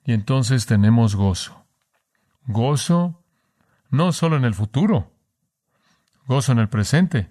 y 0.04 0.12
entonces 0.12 0.66
tenemos 0.66 1.16
gozo. 1.16 1.64
Gozo 2.46 3.22
no 3.90 4.12
solo 4.12 4.36
en 4.36 4.44
el 4.44 4.54
futuro, 4.54 5.10
gozo 6.26 6.52
en 6.52 6.58
el 6.58 6.68
presente, 6.68 7.30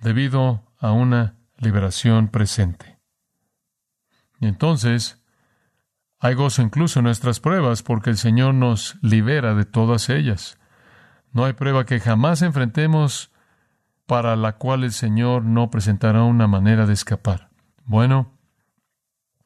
debido 0.00 0.64
a 0.78 0.92
una 0.92 1.36
liberación 1.58 2.28
presente. 2.28 2.98
Y 4.40 4.46
entonces 4.46 5.21
hay 6.22 6.34
gozo 6.34 6.62
incluso 6.62 7.00
en 7.00 7.04
nuestras 7.04 7.40
pruebas 7.40 7.82
porque 7.82 8.08
el 8.08 8.16
Señor 8.16 8.54
nos 8.54 8.96
libera 9.02 9.54
de 9.54 9.66
todas 9.66 10.08
ellas. 10.08 10.58
No 11.32 11.44
hay 11.44 11.52
prueba 11.52 11.84
que 11.84 12.00
jamás 12.00 12.40
enfrentemos 12.40 13.30
para 14.06 14.36
la 14.36 14.52
cual 14.56 14.84
el 14.84 14.92
Señor 14.92 15.44
no 15.44 15.70
presentará 15.70 16.22
una 16.22 16.46
manera 16.46 16.86
de 16.86 16.94
escapar. 16.94 17.50
Bueno, 17.84 18.32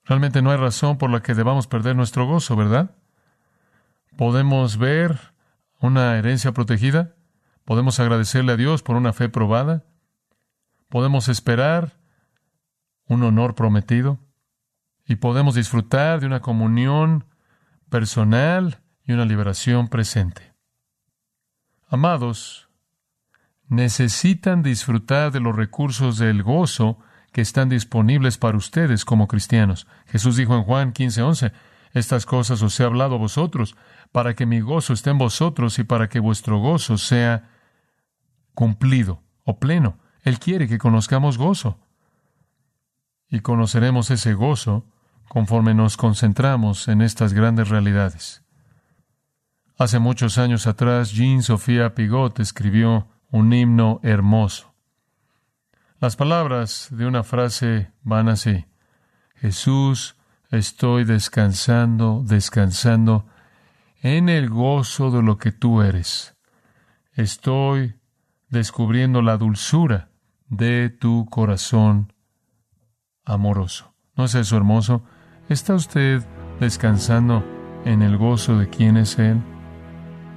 Realmente 0.07 0.41
no 0.41 0.53
hay 0.53 0.57
razón 0.57 0.99
por 0.99 1.11
la 1.11 1.21
que 1.21 1.35
debamos 1.35 1.67
perder 1.67 1.97
nuestro 1.97 2.27
gozo, 2.27 2.55
¿verdad? 2.55 2.93
Podemos 4.17 4.79
ver 4.79 5.19
una 5.81 6.17
herencia 6.17 6.53
protegida, 6.53 7.17
podemos 7.65 7.99
agradecerle 7.99 8.53
a 8.53 8.57
Dios 8.57 8.83
por 8.83 8.95
una 8.95 9.13
fe 9.13 9.29
probada, 9.29 9.85
podemos 10.89 11.29
esperar 11.29 11.99
un 13.09 13.25
honor 13.25 13.57
prometido 13.57 14.21
y 15.07 15.17
podemos 15.17 15.55
disfrutar 15.55 16.21
de 16.21 16.27
una 16.27 16.41
comunión 16.41 17.25
personal 17.89 18.81
y 19.05 19.13
una 19.13 19.25
liberación 19.25 19.89
presente. 19.89 20.53
Amados, 21.89 22.69
necesitan 23.69 24.63
disfrutar 24.63 25.31
de 25.31 25.41
los 25.41 25.55
recursos 25.55 26.19
del 26.19 26.43
gozo 26.43 26.99
que 27.33 27.41
están 27.41 27.69
disponibles 27.69 28.39
para 28.39 28.57
ustedes 28.57 29.05
como 29.05 29.29
cristianos. 29.29 29.87
Jesús 30.07 30.37
dijo 30.37 30.57
en 30.57 30.65
Juan 30.65 30.93
15:11, 30.93 31.53
estas 31.93 32.27
cosas 32.27 32.61
os 32.63 32.79
he 32.81 32.85
hablado 32.85 33.15
a 33.15 33.19
vosotros, 33.19 33.77
para 34.13 34.35
que 34.35 34.47
mi 34.47 34.61
gozo 34.61 34.93
esté 34.93 35.11
en 35.11 35.19
vosotros 35.19 35.79
y 35.79 35.85
para 35.85 36.09
que 36.09 36.21
vuestro 36.21 36.59
gozo 36.59 36.99
sea 36.99 37.51
cumplido 38.55 39.23
o 39.45 39.59
pleno. 39.59 39.99
Él 40.23 40.39
quiere 40.39 40.69
que 40.69 40.79
conozcamos 40.79 41.39
gozo. 41.39 41.79
Y 43.29 43.41
conoceremos 43.41 44.11
ese 44.11 44.35
gozo 44.35 44.85
conforme 45.29 45.75
nos 45.75 45.97
concentramos 45.97 46.89
en 46.89 47.03
estas 47.03 47.33
grandes 47.33 47.69
realidades. 47.69 48.43
Hace 49.79 49.99
muchos 49.99 50.39
años 50.39 50.67
atrás, 50.67 51.13
Jean 51.13 51.43
Sofía 51.43 51.95
Pigot 51.95 52.41
escribió 52.41 53.09
un 53.31 53.53
himno 53.53 54.01
hermoso. 54.03 54.75
Las 56.01 56.17
palabras 56.17 56.89
de 56.91 57.07
una 57.07 57.23
frase 57.23 57.91
van 58.03 58.29
así. 58.29 58.65
Jesús, 59.35 60.17
estoy 60.51 61.05
descansando, 61.05 62.23
descansando 62.25 63.27
en 64.01 64.29
el 64.29 64.49
gozo 64.49 65.11
de 65.11 65.23
lo 65.23 65.37
que 65.39 65.53
tú 65.53 65.83
eres. 65.83 66.37
Estoy 67.13 67.97
descubriendo 68.49 69.23
la 69.23 69.37
dulzura 69.37 70.11
de 70.49 70.91
tu 70.91 71.27
corazón 71.31 72.13
amoroso. 73.25 73.95
¿No 74.15 74.25
es 74.25 74.35
eso 74.35 74.57
hermoso? 74.57 75.03
¿Está 75.49 75.75
usted 75.75 76.25
descansando 76.59 77.45
en 77.85 78.03
el 78.03 78.17
gozo 78.17 78.59
de 78.59 78.69
quién 78.69 78.97
es 78.97 79.17
Él 79.21 79.41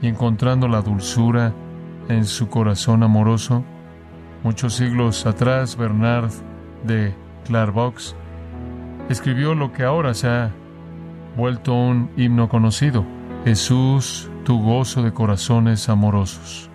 y 0.03 0.07
encontrando 0.07 0.67
la 0.67 0.83
dulzura 0.83 1.51
en 2.09 2.25
su 2.25 2.47
corazón 2.47 3.01
amoroso? 3.01 3.63
Muchos 4.43 4.75
siglos 4.75 5.25
atrás, 5.25 5.75
Bernard 5.75 6.29
de 6.83 7.15
Clairvaux 7.45 8.15
escribió 9.09 9.55
lo 9.55 9.73
que 9.73 9.83
ahora 9.83 10.13
se 10.13 10.27
ha 10.27 10.51
vuelto 11.35 11.73
un 11.73 12.11
himno 12.15 12.47
conocido. 12.47 13.03
Jesús, 13.45 14.29
tu 14.43 14.61
gozo 14.61 15.01
de 15.01 15.11
corazones 15.11 15.89
amorosos. 15.89 16.69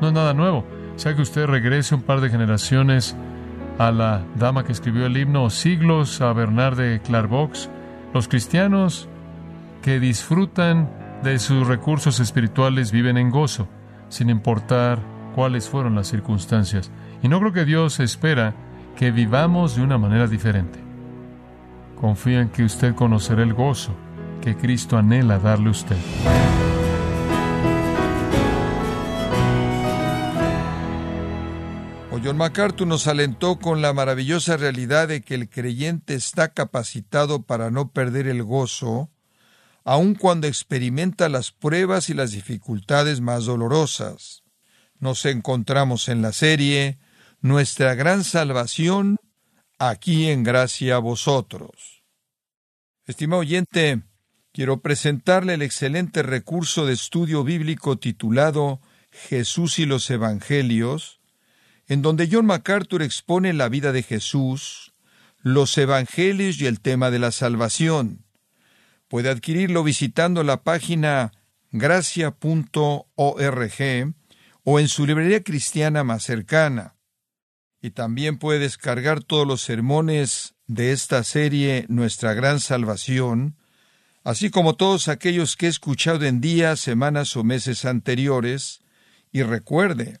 No 0.00 0.06
es 0.06 0.12
nada 0.12 0.32
nuevo. 0.32 0.64
Sea 0.94 1.16
que 1.16 1.22
usted 1.22 1.46
regrese 1.46 1.96
un 1.96 2.02
par 2.02 2.20
de 2.20 2.30
generaciones 2.30 3.16
a 3.78 3.92
la 3.92 4.24
dama 4.36 4.64
que 4.64 4.72
escribió 4.72 5.06
el 5.06 5.16
himno, 5.16 5.50
siglos 5.50 6.20
a 6.20 6.32
Bernard 6.32 6.76
de 6.76 7.00
Clairvaux, 7.00 7.70
los 8.12 8.28
cristianos 8.28 9.08
que 9.82 10.00
disfrutan 10.00 10.90
de 11.22 11.38
sus 11.38 11.66
recursos 11.66 12.20
espirituales 12.20 12.92
viven 12.92 13.16
en 13.16 13.30
gozo, 13.30 13.68
sin 14.08 14.30
importar 14.30 14.98
cuáles 15.34 15.68
fueron 15.68 15.94
las 15.94 16.08
circunstancias. 16.08 16.90
Y 17.22 17.28
no 17.28 17.38
creo 17.40 17.52
que 17.52 17.64
Dios 17.64 18.00
espera 18.00 18.54
que 18.96 19.10
vivamos 19.10 19.76
de 19.76 19.82
una 19.82 19.98
manera 19.98 20.26
diferente. 20.26 20.80
Confía 22.00 22.40
en 22.40 22.48
que 22.48 22.64
usted 22.64 22.94
conocerá 22.94 23.42
el 23.42 23.54
gozo 23.54 23.92
que 24.40 24.56
Cristo 24.56 24.96
anhela 24.96 25.38
darle 25.38 25.68
a 25.68 25.70
usted. 25.70 25.96
John 32.24 32.36
MacArthur 32.36 32.86
nos 32.86 33.06
alentó 33.06 33.58
con 33.58 33.80
la 33.80 33.92
maravillosa 33.92 34.56
realidad 34.56 35.08
de 35.08 35.22
que 35.22 35.34
el 35.34 35.48
creyente 35.48 36.14
está 36.14 36.48
capacitado 36.52 37.42
para 37.42 37.70
no 37.70 37.92
perder 37.92 38.26
el 38.26 38.42
gozo, 38.42 39.10
aun 39.84 40.14
cuando 40.14 40.46
experimenta 40.46 41.28
las 41.28 41.52
pruebas 41.52 42.10
y 42.10 42.14
las 42.14 42.32
dificultades 42.32 43.20
más 43.20 43.44
dolorosas. 43.44 44.42
Nos 44.98 45.24
encontramos 45.26 46.08
en 46.08 46.22
la 46.22 46.32
serie 46.32 46.98
Nuestra 47.40 47.94
gran 47.94 48.24
salvación, 48.24 49.16
aquí 49.78 50.28
en 50.28 50.42
gracia 50.42 50.96
a 50.96 50.98
vosotros. 50.98 52.02
Estimado 53.06 53.40
oyente, 53.40 54.02
quiero 54.52 54.80
presentarle 54.80 55.54
el 55.54 55.62
excelente 55.62 56.24
recurso 56.24 56.84
de 56.84 56.94
estudio 56.94 57.44
bíblico 57.44 57.96
titulado 57.98 58.80
Jesús 59.12 59.78
y 59.78 59.86
los 59.86 60.10
Evangelios, 60.10 61.17
en 61.88 62.02
donde 62.02 62.28
John 62.30 62.46
MacArthur 62.46 63.02
expone 63.02 63.52
la 63.54 63.68
vida 63.68 63.92
de 63.92 64.02
Jesús, 64.02 64.92
los 65.40 65.76
evangelios 65.78 66.60
y 66.60 66.66
el 66.66 66.80
tema 66.80 67.10
de 67.10 67.18
la 67.18 67.32
salvación. 67.32 68.24
Puede 69.08 69.30
adquirirlo 69.30 69.82
visitando 69.82 70.44
la 70.44 70.62
página 70.62 71.32
gracia.org 71.72 72.34
o 74.64 74.80
en 74.80 74.88
su 74.88 75.06
librería 75.06 75.42
cristiana 75.42 76.04
más 76.04 76.24
cercana. 76.24 76.94
Y 77.80 77.90
también 77.90 78.38
puede 78.38 78.58
descargar 78.58 79.22
todos 79.22 79.46
los 79.46 79.62
sermones 79.62 80.54
de 80.66 80.92
esta 80.92 81.24
serie 81.24 81.86
Nuestra 81.88 82.34
Gran 82.34 82.60
Salvación, 82.60 83.56
así 84.24 84.50
como 84.50 84.74
todos 84.74 85.08
aquellos 85.08 85.56
que 85.56 85.66
he 85.66 85.68
escuchado 85.70 86.26
en 86.26 86.42
días, 86.42 86.80
semanas 86.80 87.34
o 87.36 87.44
meses 87.44 87.86
anteriores, 87.86 88.80
y 89.32 89.42
recuerde, 89.42 90.20